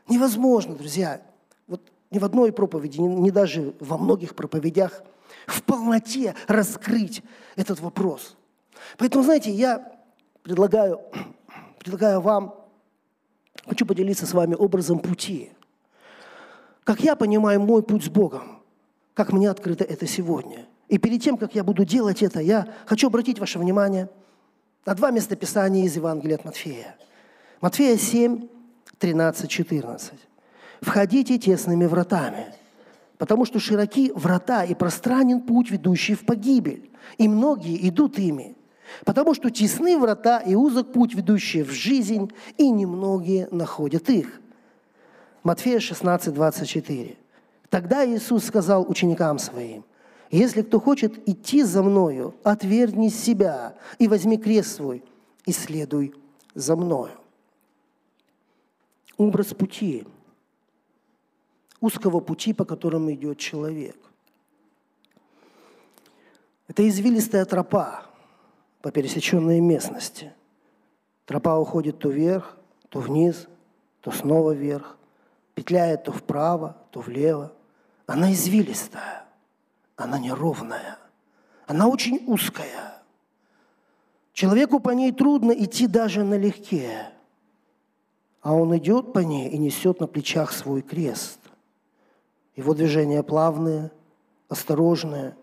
Невозможно, 0.08 0.74
друзья, 0.74 1.22
вот 1.66 1.80
ни 2.10 2.18
в 2.18 2.26
одной 2.26 2.52
проповеди, 2.52 3.00
ни 3.00 3.30
даже 3.30 3.72
во 3.80 3.96
многих 3.96 4.34
проповедях 4.34 5.02
в 5.46 5.62
полноте 5.62 6.34
раскрыть 6.46 7.22
этот 7.56 7.80
вопрос. 7.80 8.36
Поэтому, 8.98 9.24
знаете, 9.24 9.50
я 9.50 9.92
предлагаю, 10.42 11.00
предлагаю 11.78 12.20
вам, 12.20 12.54
хочу 13.66 13.86
поделиться 13.86 14.26
с 14.26 14.32
вами 14.32 14.54
образом 14.54 14.98
пути. 14.98 15.50
Как 16.84 17.00
я 17.00 17.14
понимаю 17.14 17.60
мой 17.60 17.82
путь 17.82 18.04
с 18.04 18.08
Богом, 18.08 18.62
как 19.14 19.32
мне 19.32 19.48
открыто 19.48 19.84
это 19.84 20.06
сегодня. 20.06 20.66
И 20.88 20.98
перед 20.98 21.22
тем, 21.22 21.38
как 21.38 21.54
я 21.54 21.64
буду 21.64 21.84
делать 21.84 22.22
это, 22.22 22.40
я 22.40 22.68
хочу 22.86 23.06
обратить 23.06 23.38
ваше 23.38 23.58
внимание 23.58 24.10
на 24.84 24.94
два 24.94 25.10
местописания 25.10 25.84
из 25.84 25.96
Евангелия 25.96 26.36
от 26.36 26.44
Матфея. 26.44 26.96
Матфея 27.60 27.96
7, 27.96 28.48
13, 28.98 29.48
14. 29.48 30.12
«Входите 30.80 31.38
тесными 31.38 31.86
вратами, 31.86 32.52
потому 33.22 33.44
что 33.44 33.60
широки 33.60 34.10
врата 34.16 34.64
и 34.64 34.74
пространен 34.74 35.42
путь, 35.42 35.70
ведущий 35.70 36.14
в 36.16 36.26
погибель, 36.26 36.90
и 37.18 37.28
многие 37.28 37.88
идут 37.88 38.18
ими. 38.18 38.56
Потому 39.04 39.32
что 39.34 39.48
тесны 39.48 39.96
врата 39.96 40.40
и 40.40 40.56
узок 40.56 40.92
путь, 40.92 41.14
ведущий 41.14 41.62
в 41.62 41.70
жизнь, 41.70 42.32
и 42.58 42.68
немногие 42.68 43.46
находят 43.52 44.10
их. 44.10 44.40
Матфея 45.44 45.78
16, 45.78 46.34
24. 46.34 47.16
Тогда 47.70 48.04
Иисус 48.04 48.44
сказал 48.44 48.90
ученикам 48.90 49.38
своим, 49.38 49.84
«Если 50.32 50.62
кто 50.62 50.80
хочет 50.80 51.28
идти 51.28 51.62
за 51.62 51.84
Мною, 51.84 52.34
отвергни 52.42 53.08
себя 53.08 53.76
и 54.00 54.08
возьми 54.08 54.36
крест 54.36 54.74
свой, 54.74 55.04
и 55.46 55.52
следуй 55.52 56.12
за 56.56 56.74
Мною». 56.74 57.14
Образ 59.16 59.54
пути, 59.54 60.08
узкого 61.82 62.20
пути, 62.20 62.54
по 62.54 62.64
которому 62.64 63.12
идет 63.12 63.38
человек. 63.38 63.96
Это 66.68 66.88
извилистая 66.88 67.44
тропа, 67.44 68.06
по 68.80 68.90
пересеченной 68.90 69.60
местности. 69.60 70.32
Тропа 71.26 71.58
уходит 71.58 71.98
то 71.98 72.08
вверх, 72.08 72.56
то 72.88 73.00
вниз, 73.00 73.48
то 74.00 74.10
снова 74.10 74.52
вверх, 74.52 74.96
петляет 75.54 76.04
то 76.04 76.12
вправо, 76.12 76.76
то 76.90 77.00
влево. 77.00 77.52
Она 78.06 78.32
извилистая, 78.32 79.24
она 79.96 80.18
неровная, 80.18 80.98
она 81.66 81.88
очень 81.88 82.24
узкая. 82.26 83.02
Человеку 84.32 84.80
по 84.80 84.90
ней 84.90 85.12
трудно 85.12 85.52
идти 85.52 85.86
даже 85.86 86.24
налегке, 86.24 87.10
а 88.40 88.54
он 88.54 88.76
идет 88.76 89.12
по 89.12 89.18
ней 89.18 89.48
и 89.48 89.58
несет 89.58 90.00
на 90.00 90.06
плечах 90.06 90.52
свой 90.52 90.82
крест. 90.82 91.41
Его 92.56 92.74
движения 92.74 93.22
плавные, 93.22 93.90
осторожные. 94.48 95.36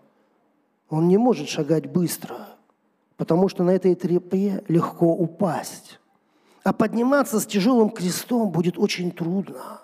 Он 0.88 1.08
не 1.08 1.18
может 1.18 1.48
шагать 1.48 1.86
быстро– 1.86 2.48
потому 3.20 3.50
что 3.50 3.64
на 3.64 3.72
этой 3.72 3.94
тропе 3.94 4.64
легко 4.66 5.12
упасть. 5.12 6.00
А 6.64 6.72
подниматься 6.72 7.38
с 7.38 7.44
тяжелым 7.44 7.90
крестом 7.90 8.48
будет 8.48 8.78
очень 8.78 9.10
трудно. 9.10 9.82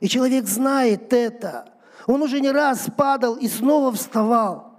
И 0.00 0.08
человек 0.08 0.46
знает 0.46 1.10
это. 1.14 1.72
Он 2.06 2.20
уже 2.20 2.38
не 2.38 2.50
раз 2.50 2.86
падал 2.94 3.36
и 3.36 3.48
снова 3.48 3.92
вставал. 3.92 4.74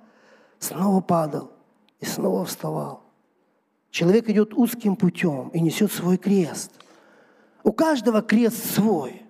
Снова 0.60 1.02
падал 1.02 1.52
и 2.00 2.06
снова 2.06 2.46
вставал. 2.46 3.02
Человек 3.90 4.30
идет 4.30 4.54
узким 4.54 4.96
путем 4.96 5.48
и 5.48 5.60
несет 5.60 5.92
свой 5.92 6.18
крест. 6.18 6.70
У 7.64 7.72
каждого 7.72 8.22
крест 8.22 8.76
свой. 8.76 9.24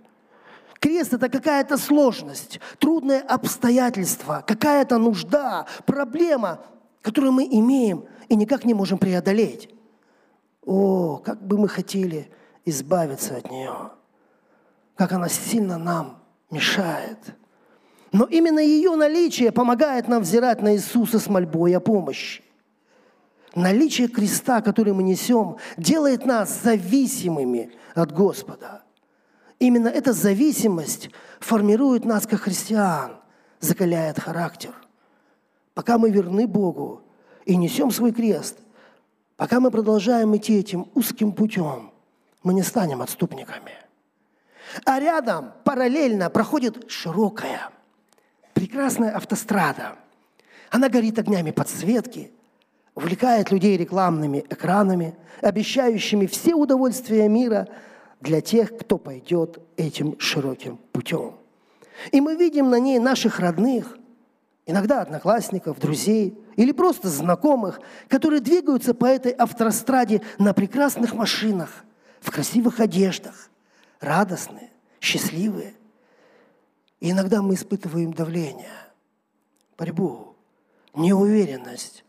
Крест– 0.79 1.13
это 1.13 1.29
какая-то 1.29 1.77
сложность, 1.77 2.59
трудное 2.79 3.21
обстоятельство, 3.21 4.43
какая-то 4.45 4.97
нужда, 4.97 5.65
проблема, 5.85 6.59
которую 7.01 7.31
мы 7.31 7.45
имеем– 7.45 8.05
и 8.29 8.35
никак 8.35 8.65
не 8.65 8.73
можем 8.73 8.97
преодолеть. 8.97 9.69
О, 10.65 11.17
как 11.17 11.41
бы 11.45 11.57
мы 11.57 11.67
хотели 11.67 12.29
избавиться 12.65 13.37
от 13.37 13.49
нее, 13.49 13.91
как 14.95 15.13
она 15.13 15.29
сильно 15.29 15.77
нам 15.77 16.21
мешает. 16.51 17.19
Но 18.11 18.25
именно 18.25 18.59
ее 18.59 18.95
наличие 18.95 19.51
помогает 19.51 20.07
нам 20.07 20.23
взирать 20.23 20.61
на 20.61 20.75
Иисуса 20.75 21.19
с 21.19 21.27
мольбой 21.27 21.75
о 21.75 21.79
помощи. 21.79 22.43
Наличие 23.55 24.07
креста, 24.07 24.61
который 24.61 24.93
мы 24.93 25.03
несем, 25.03 25.57
делает 25.77 26.25
нас 26.25 26.61
зависимыми 26.61 27.71
от 27.95 28.11
Господа. 28.11 28.83
Именно 29.59 29.87
эта 29.87 30.13
зависимость 30.13 31.09
формирует 31.39 32.05
нас 32.05 32.27
как 32.27 32.41
христиан, 32.41 33.17
закаляет 33.59 34.19
характер. 34.19 34.73
Пока 35.73 35.97
мы 35.97 36.09
верны 36.11 36.47
Богу, 36.47 37.03
и 37.47 37.55
несем 37.55 37.89
свой 37.91 38.11
крест. 38.11 38.59
Пока 39.37 39.59
мы 39.59 39.71
продолжаем 39.71 40.35
идти 40.35 40.59
этим 40.59 40.89
узким 40.93 41.31
путем, 41.31 41.91
мы 42.43 42.53
не 42.53 42.61
станем 42.61 43.01
отступниками. 43.01 43.71
А 44.85 44.99
рядом 44.99 45.53
параллельно 45.63 46.29
проходит 46.29 46.91
широкая, 46.91 47.69
прекрасная 48.53 49.15
автострада. 49.15 49.95
Она 50.69 50.89
горит 50.89 51.17
огнями 51.19 51.51
подсветки, 51.51 52.31
увлекает 52.95 53.49
людей 53.49 53.77
рекламными 53.77 54.45
экранами, 54.49 55.15
обещающими 55.41 56.25
все 56.25 56.53
удовольствия 56.53 57.29
мира 57.29 57.69
для 58.21 58.41
тех, 58.41 58.77
кто 58.77 58.97
пойдет 58.97 59.59
этим 59.77 60.19
широким 60.19 60.77
путем. 60.91 61.35
И 62.11 62.21
мы 62.21 62.35
видим 62.35 62.69
на 62.69 62.79
ней 62.79 62.99
наших 62.99 63.39
родных, 63.39 63.97
иногда 64.65 65.01
одноклассников, 65.01 65.79
друзей 65.79 66.37
или 66.55 66.71
просто 66.71 67.09
знакомых, 67.09 67.79
которые 68.07 68.41
двигаются 68.41 68.93
по 68.93 69.05
этой 69.05 69.31
автостраде 69.31 70.21
на 70.37 70.53
прекрасных 70.53 71.13
машинах, 71.13 71.85
в 72.19 72.31
красивых 72.31 72.79
одеждах, 72.79 73.49
радостные, 73.99 74.71
счастливые. 74.99 75.73
И 76.99 77.11
иногда 77.11 77.41
мы 77.41 77.53
испытываем 77.53 78.13
давление, 78.13 78.71
борьбу, 79.77 80.35
неуверенность. 80.95 82.03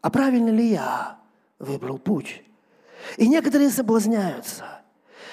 А 0.00 0.10
правильно 0.10 0.48
ли 0.48 0.70
я 0.70 1.18
выбрал 1.58 1.98
путь? 1.98 2.42
И 3.16 3.28
некоторые 3.28 3.70
соблазняются. 3.70 4.79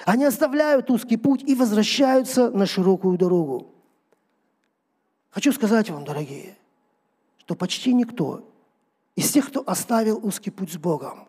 Они 0.08 0.24
оставляют 0.24 0.90
узкий 0.90 1.18
путь 1.18 1.44
и 1.44 1.54
возвращаются 1.54 2.50
на 2.50 2.66
широкую 2.66 3.18
дорогу. 3.18 3.76
Хочу 5.32 5.52
сказать 5.52 5.90
вам, 5.90 6.06
дорогие– 6.06 6.56
то 7.46 7.56
почти 7.56 7.94
никто 7.94 8.50
из 9.18 9.32
тех, 9.32 9.48
кто 9.50 9.64
оставил 9.66 10.26
узкий 10.26 10.50
путь 10.50 10.72
с 10.72 10.78
Богом 10.78 11.28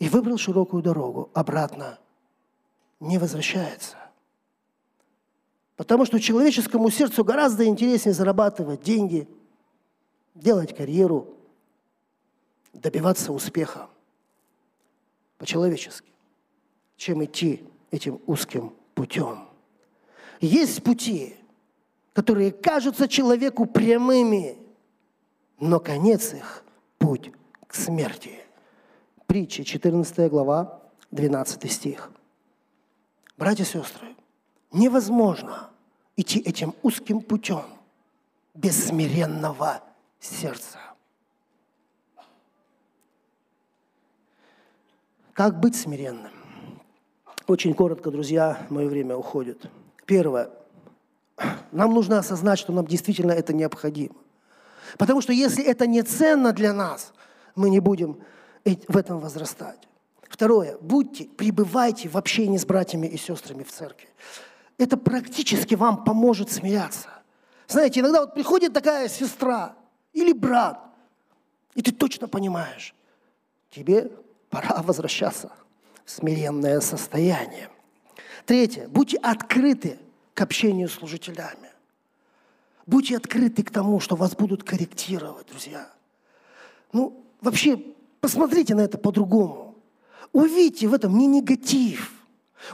и 0.00 0.08
выбрал 0.08 0.38
широкую 0.38 0.82
дорогу, 0.82 1.30
обратно 1.32 2.00
не 2.98 3.18
возвращается. 3.18 3.96
Потому 5.76 6.06
что 6.06 6.18
человеческому 6.18 6.90
сердцу 6.90 7.24
гораздо 7.24 7.64
интереснее 7.64 8.12
зарабатывать 8.12 8.82
деньги, 8.82 9.28
делать 10.34 10.76
карьеру, 10.76 11.32
добиваться 12.72 13.32
успеха 13.32 13.88
по-человечески, 15.38 16.09
чем 17.00 17.24
идти 17.24 17.64
этим 17.90 18.20
узким 18.26 18.74
путем. 18.94 19.48
Есть 20.38 20.82
пути, 20.84 21.34
которые 22.12 22.52
кажутся 22.52 23.08
человеку 23.08 23.64
прямыми, 23.64 24.58
но 25.58 25.80
конец 25.80 26.34
их– 26.34 26.62
путь 26.98 27.32
к 27.66 27.74
смерти. 27.74 28.38
Притча, 29.26 29.64
14 29.64 30.30
глава, 30.30 30.82
12 31.10 31.72
стих. 31.72 32.10
Братья 33.38 33.64
и 33.64 33.66
сестры, 33.66 34.14
невозможно 34.70 35.70
идти 36.16 36.38
этим 36.38 36.74
узким 36.82 37.22
путем 37.22 37.64
без 38.52 38.88
смиренного 38.88 39.82
сердца. 40.20 40.78
Как 45.32 45.58
быть 45.58 45.76
смиренным? 45.76 46.39
Очень 47.50 47.74
коротко, 47.74 48.12
друзья, 48.12 48.64
мое 48.70 48.86
время 48.86 49.16
уходит. 49.16 49.66
Первое. 50.06 50.50
Нам 51.72 51.92
нужно 51.92 52.20
осознать, 52.20 52.60
что 52.60 52.72
нам 52.72 52.86
действительно 52.86 53.32
это 53.32 53.52
необходимо. 53.52 54.14
Потому 54.98 55.20
что 55.20 55.32
если 55.32 55.64
это 55.64 55.88
не 55.88 56.02
ценно 56.02 56.52
для 56.52 56.72
нас, 56.72 57.12
мы 57.56 57.68
не 57.70 57.80
будем 57.80 58.20
в 58.64 58.96
этом 58.96 59.18
возрастать. 59.18 59.80
Второе. 60.28 60.78
Будьте, 60.80 61.24
пребывайте 61.24 62.08
в 62.08 62.16
общении 62.16 62.56
с 62.56 62.64
братьями 62.64 63.08
и 63.08 63.16
сестрами 63.16 63.64
в 63.64 63.72
церкви. 63.72 64.10
Это 64.78 64.96
практически 64.96 65.74
вам 65.74 66.04
поможет 66.04 66.52
смеяться. 66.52 67.08
Знаете, 67.66 67.98
иногда 67.98 68.20
вот 68.20 68.32
приходит 68.32 68.72
такая 68.72 69.08
сестра 69.08 69.74
или 70.12 70.32
брат, 70.32 70.78
и 71.74 71.82
ты 71.82 71.90
точно 71.90 72.28
понимаешь, 72.28 72.94
тебе 73.70 74.12
пора 74.50 74.82
возвращаться 74.82 75.50
смиренное 76.06 76.80
состояние. 76.80 77.70
Третье. 78.46 78.88
Будьте 78.88 79.16
открыты 79.18 79.98
к 80.34 80.40
общению 80.40 80.88
с 80.88 80.94
служителями. 80.94 81.70
Будьте 82.86 83.16
открыты 83.16 83.62
к 83.62 83.70
тому, 83.70 84.00
что 84.00 84.16
вас 84.16 84.34
будут 84.34 84.64
корректировать, 84.64 85.46
друзья. 85.46 85.90
Ну, 86.92 87.24
вообще, 87.40 87.80
посмотрите 88.20 88.74
на 88.74 88.80
это 88.80 88.98
по-другому. 88.98 89.76
Увидите 90.32 90.88
в 90.88 90.94
этом 90.94 91.16
не 91.16 91.26
негатив. 91.26 92.12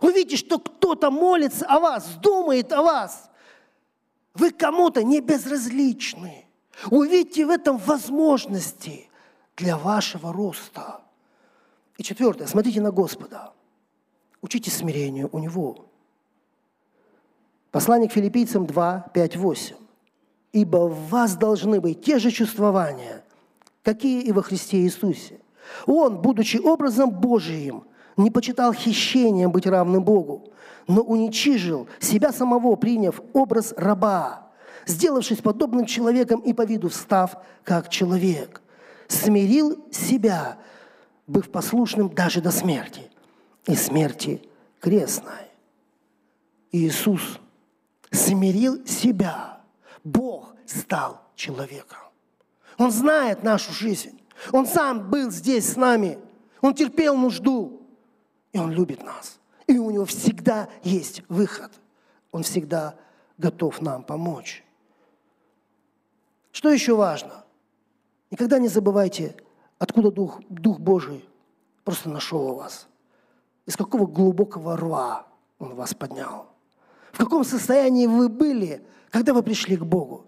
Увидите, 0.00 0.36
что 0.36 0.58
кто-то 0.58 1.10
молится 1.10 1.66
о 1.66 1.80
вас, 1.80 2.16
думает 2.22 2.72
о 2.72 2.82
вас. 2.82 3.30
Вы 4.34 4.50
кому-то 4.50 5.02
не 5.02 5.20
безразличны. 5.20 6.46
Увидите 6.90 7.46
в 7.46 7.50
этом 7.50 7.78
возможности 7.78 9.08
для 9.56 9.78
вашего 9.78 10.32
роста. 10.32 11.00
И 11.98 12.02
четвертое, 12.02 12.46
смотрите 12.46 12.80
на 12.80 12.90
Господа. 12.90 13.52
Учитесь 14.42 14.76
смирению 14.76 15.28
у 15.32 15.38
Него. 15.38 15.86
Послание 17.70 18.08
к 18.08 18.12
филиппийцам 18.12 18.66
2, 18.66 19.10
5, 19.12 19.36
8. 19.36 19.76
«Ибо 20.52 20.88
в 20.88 21.10
вас 21.10 21.36
должны 21.36 21.80
быть 21.80 22.02
те 22.02 22.18
же 22.18 22.30
чувствования, 22.30 23.24
какие 23.82 24.22
и 24.22 24.32
во 24.32 24.42
Христе 24.42 24.78
Иисусе. 24.78 25.38
Он, 25.86 26.18
будучи 26.18 26.56
образом 26.56 27.10
Божиим, 27.10 27.84
не 28.16 28.30
почитал 28.30 28.72
хищением 28.72 29.50
быть 29.50 29.66
равным 29.66 30.04
Богу, 30.04 30.52
но 30.86 31.02
уничижил 31.02 31.86
себя 32.00 32.32
самого, 32.32 32.76
приняв 32.76 33.20
образ 33.32 33.74
раба, 33.76 34.48
сделавшись 34.86 35.38
подобным 35.38 35.84
человеком 35.84 36.40
и 36.40 36.52
по 36.52 36.62
виду 36.62 36.88
встав 36.88 37.36
как 37.64 37.88
человек, 37.88 38.62
смирил 39.08 39.84
себя, 39.90 40.58
быв 41.26 41.50
послушным 41.50 42.08
даже 42.08 42.40
до 42.40 42.50
смерти, 42.50 43.10
и 43.66 43.74
смерти 43.74 44.42
крестной. 44.80 45.50
Иисус 46.72 47.40
смирил 48.10 48.86
себя. 48.86 49.60
Бог 50.04 50.54
стал 50.66 51.22
человеком. 51.34 51.98
Он 52.78 52.90
знает 52.90 53.42
нашу 53.42 53.72
жизнь. 53.72 54.20
Он 54.52 54.66
сам 54.66 55.10
был 55.10 55.30
здесь 55.30 55.72
с 55.72 55.76
нами. 55.76 56.18
Он 56.60 56.74
терпел 56.74 57.16
нужду. 57.16 57.82
И 58.52 58.58
Он 58.58 58.70
любит 58.70 59.02
нас. 59.02 59.38
И 59.66 59.78
у 59.78 59.90
Него 59.90 60.04
всегда 60.04 60.68
есть 60.82 61.22
выход. 61.28 61.72
Он 62.30 62.42
всегда 62.42 62.96
готов 63.38 63.80
нам 63.80 64.04
помочь. 64.04 64.64
Что 66.52 66.70
еще 66.70 66.94
важно? 66.94 67.44
Никогда 68.30 68.58
не 68.58 68.68
забывайте, 68.68 69.36
откуда 69.78 70.10
Дух, 70.10 70.40
Дух 70.48 70.78
Божий 70.78 71.24
просто 71.84 72.08
нашел 72.08 72.54
вас. 72.54 72.88
Из 73.66 73.76
какого 73.76 74.06
глубокого 74.06 74.76
рва 74.76 75.26
Он 75.58 75.74
вас 75.74 75.94
поднял. 75.94 76.46
В 77.12 77.18
каком 77.18 77.44
состоянии 77.44 78.06
вы 78.06 78.28
были, 78.28 78.82
когда 79.10 79.32
вы 79.32 79.42
пришли 79.42 79.76
к 79.76 79.84
Богу. 79.84 80.24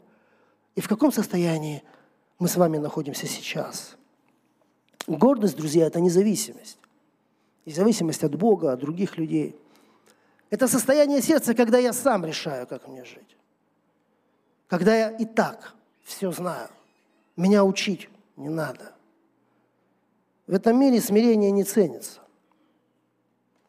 И 0.75 0.81
в 0.81 0.89
каком 0.89 1.13
состоянии 1.13 1.83
мы 2.39 2.49
с 2.49 2.57
вами 2.57 2.79
находимся 2.79 3.27
сейчас. 3.27 3.97
Гордость, 5.07 5.57
друзья, 5.57 5.87
это 5.87 6.01
независимость. 6.01 6.79
Независимость 7.67 8.25
от 8.25 8.35
Бога, 8.37 8.73
от 8.73 8.81
других 8.81 9.19
людей. 9.19 9.57
Это 10.51 10.69
состояние 10.69 11.21
сердца, 11.21 11.55
когда 11.55 11.79
я 11.79 11.93
сам 11.93 12.25
решаю, 12.25 12.67
как 12.67 12.89
мне 12.89 13.05
жить. 13.05 13.37
Когда 14.67 14.95
я 14.95 15.11
и 15.11 15.25
так 15.25 15.75
все 16.05 16.33
знаю. 16.33 16.69
Меня 17.37 17.65
учить 17.65 18.09
не 18.37 18.49
надо. 18.49 18.93
В 20.49 20.55
этом 20.55 20.81
мире 20.81 20.99
смирение 21.03 21.51
не 21.51 21.63
ценится. 21.63 22.21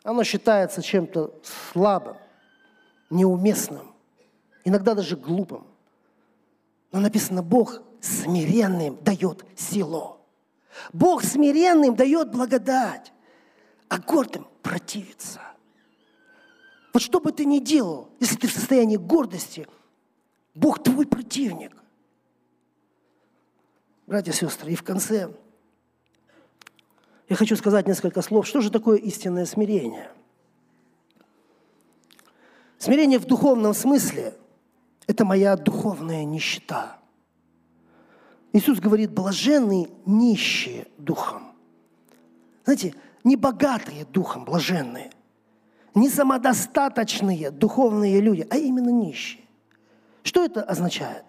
Оно 0.01 0.23
считается 0.23 0.82
чем-то 0.82 1.38
слабым, 1.43 2.15
неуместным, 3.09 3.93
иногда 4.63 4.95
даже 4.95 5.17
глупым. 5.17 5.67
Но 6.93 7.01
написано, 7.01 7.43
Бог 7.43 7.82
смиренным 7.99 8.97
дает 9.03 9.43
силу. 9.57 10.21
Бог 10.93 11.25
смиренным 11.25 11.95
дает 11.95 12.32
благодать, 12.32 13.11
а 13.89 13.99
гордым 13.99 14.47
противится. 14.63 15.41
Вот 16.93 17.03
что 17.03 17.19
бы 17.19 17.34
ты 17.34 17.43
ни 17.43 17.59
делал, 17.59 18.09
если 18.21 18.38
ты 18.38 18.47
в 18.47 18.53
состоянии 18.53 18.95
гордости, 18.95 19.67
Бог 20.55 20.82
твой 20.82 21.05
противник. 21.05 21.75
Братья 24.07 24.32
и 24.32 24.36
сестры, 24.36 24.71
и 24.71 24.75
в 24.75 24.84
конце 24.84 25.30
я 27.30 27.36
хочу 27.36 27.55
сказать 27.55 27.88
несколько 27.88 28.21
слов. 28.23 28.47
Что 28.47 28.59
же 28.59 28.71
такое 28.71 28.97
истинное 28.97 29.45
смирение? 29.45 30.09
Смирение 32.80 33.19
в 33.19 33.25
духовном 33.25 33.75
смысле– 33.75 34.34
это 35.07 35.25
моя 35.25 35.55
духовная 35.55 36.23
нищета. 36.23 36.97
Иисус 38.51 38.80
говорит, 38.80 39.11
блаженные 39.11 39.89
нищие 40.07 40.88
духом. 40.97 41.43
Знаете, 42.63 42.95
не 43.23 43.36
богатые 43.36 44.05
духом, 44.05 44.43
блаженные, 44.43 45.11
не 45.93 46.09
самодостаточные 46.09 47.51
духовные 47.51 48.21
люди, 48.21 48.47
а 48.49 48.57
именно 48.57 48.89
нищие. 48.89 49.43
Что 50.23 50.43
это 50.43 50.63
означает? 50.63 51.25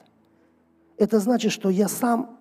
Это 0.97 1.21
значит, 1.21 1.53
что 1.53 1.69
я 1.69 1.89
сам 1.89 2.39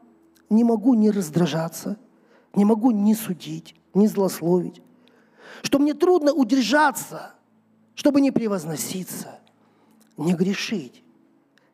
не 0.50 0.64
могу 0.64 0.94
не 0.94 1.12
раздражаться– 1.12 1.98
не 2.54 2.66
могу 2.66 2.92
ни 2.92 3.14
судить, 3.14 3.76
ни 3.94 4.08
злословить, 4.08 4.82
что 5.62 5.80
мне 5.80 5.94
трудно 5.94 6.34
удержаться, 6.34 7.34
чтобы 7.96 8.22
не 8.22 8.32
превозноситься, 8.32 9.40
не 10.18 10.34
грешить. 10.34 11.04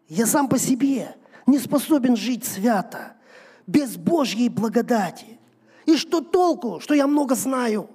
Я 0.08 0.26
сам 0.26 0.48
по 0.48 0.58
себе 0.58 1.16
не 1.46 1.60
способен 1.60 2.16
жить 2.16 2.46
свято, 2.46 3.14
без 3.68 3.98
Божьей 3.98 4.50
благодати. 4.50 5.40
И 5.86 5.98
что 5.98 6.22
толку, 6.22 6.80
что 6.80 6.94
я 6.94 7.08
много 7.08 7.36
знаю? 7.36 7.90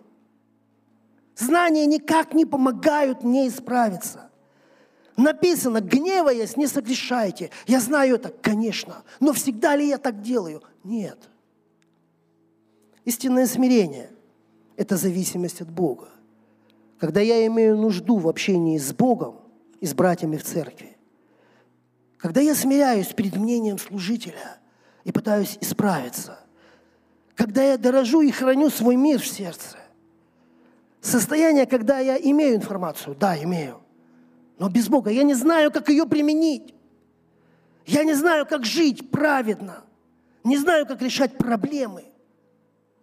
Знания 1.37 1.87
никак 1.87 2.35
не 2.35 2.45
помогают 2.45 3.25
мне 3.25 3.49
исправиться. 3.49 4.31
Написано, 5.17 5.81
гневаясь, 5.81 6.57
не 6.57 6.67
согрешайте. 6.67 7.51
Я 7.67 7.81
знаю 7.81 8.17
это, 8.17 8.29
конечно, 8.29 9.03
но 9.19 9.33
всегда 9.33 9.77
ли 9.77 9.89
я 9.89 9.99
так 9.99 10.23
делаю? 10.23 10.63
Нет. 10.85 11.19
Истинное 13.11 13.47
смирение– 13.47 14.09
это 14.77 14.97
зависимость 14.97 15.61
от 15.61 15.69
Бога. 15.69 16.11
Когда 16.97 17.21
я 17.21 17.45
имею 17.49 17.77
нужду 17.77 18.19
в 18.19 18.29
общении 18.29 18.79
с 18.79 18.93
Богом 18.93 19.41
и 19.81 19.87
с 19.87 19.95
братьями 19.95 20.37
в 20.37 20.45
церкви, 20.45 20.97
когда 22.19 22.41
я 22.41 22.55
смиряюсь 22.55 23.09
перед 23.09 23.35
мнением 23.35 23.79
служителя 23.79 24.61
и 25.03 25.11
пытаюсь 25.11 25.59
исправиться, 25.61 26.39
когда 27.35 27.65
я 27.65 27.79
дорожу 27.79 28.21
и 28.21 28.31
храню 28.31 28.71
свой 28.71 28.95
мир 28.95 29.19
в 29.19 29.27
сердце, 29.27 29.77
состояние, 31.01 31.67
когда 31.67 31.99
я 31.99 32.17
имею 32.17 32.55
информацию, 32.55 33.17
да, 33.19 33.37
имею, 33.43 33.81
но 34.57 34.69
без 34.69 34.89
Бога 34.89 35.11
я 35.11 35.25
не 35.25 35.35
знаю, 35.35 35.73
как 35.73 35.89
ее 35.89 36.07
применить. 36.07 36.77
Я 37.87 38.05
не 38.05 38.15
знаю, 38.15 38.47
как 38.47 38.65
жить 38.65 39.11
праведно. 39.11 39.83
Не 40.45 40.59
знаю, 40.59 40.87
как 40.87 41.03
решать 41.03 41.37
проблемы. 41.37 42.05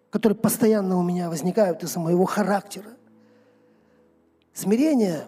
Которые 0.09 0.37
постоянно 0.37 0.97
у 0.97 1.03
меня 1.03 1.29
возникают 1.29 1.83
из-за 1.83 1.99
моего 1.99 2.25
характера. 2.25 2.91
Смирение 4.53 5.27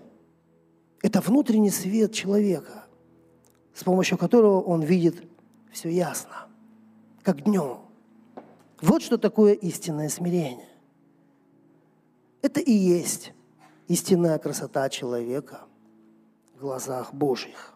–это 1.02 1.22
внутренний 1.22 1.70
свет 1.70 2.14
человека, 2.14 2.86
с 3.74 3.84
помощью 3.84 4.18
которого 4.18 4.62
он 4.62 4.82
видит 4.82 5.24
все 5.72 5.90
ясно, 5.90 6.48
как 7.24 7.44
днем. 7.44 7.80
Вот 8.82 9.02
что 9.02 9.18
такое 9.18 9.54
истинное 9.54 10.10
смирение. 10.10 10.70
Это 12.42 12.62
и 12.62 12.72
есть 12.72 13.34
истинная 13.88 14.38
красота 14.38 14.88
человека 14.90 15.62
в 16.56 16.62
глазах 16.62 17.14
Божьих. 17.14 17.76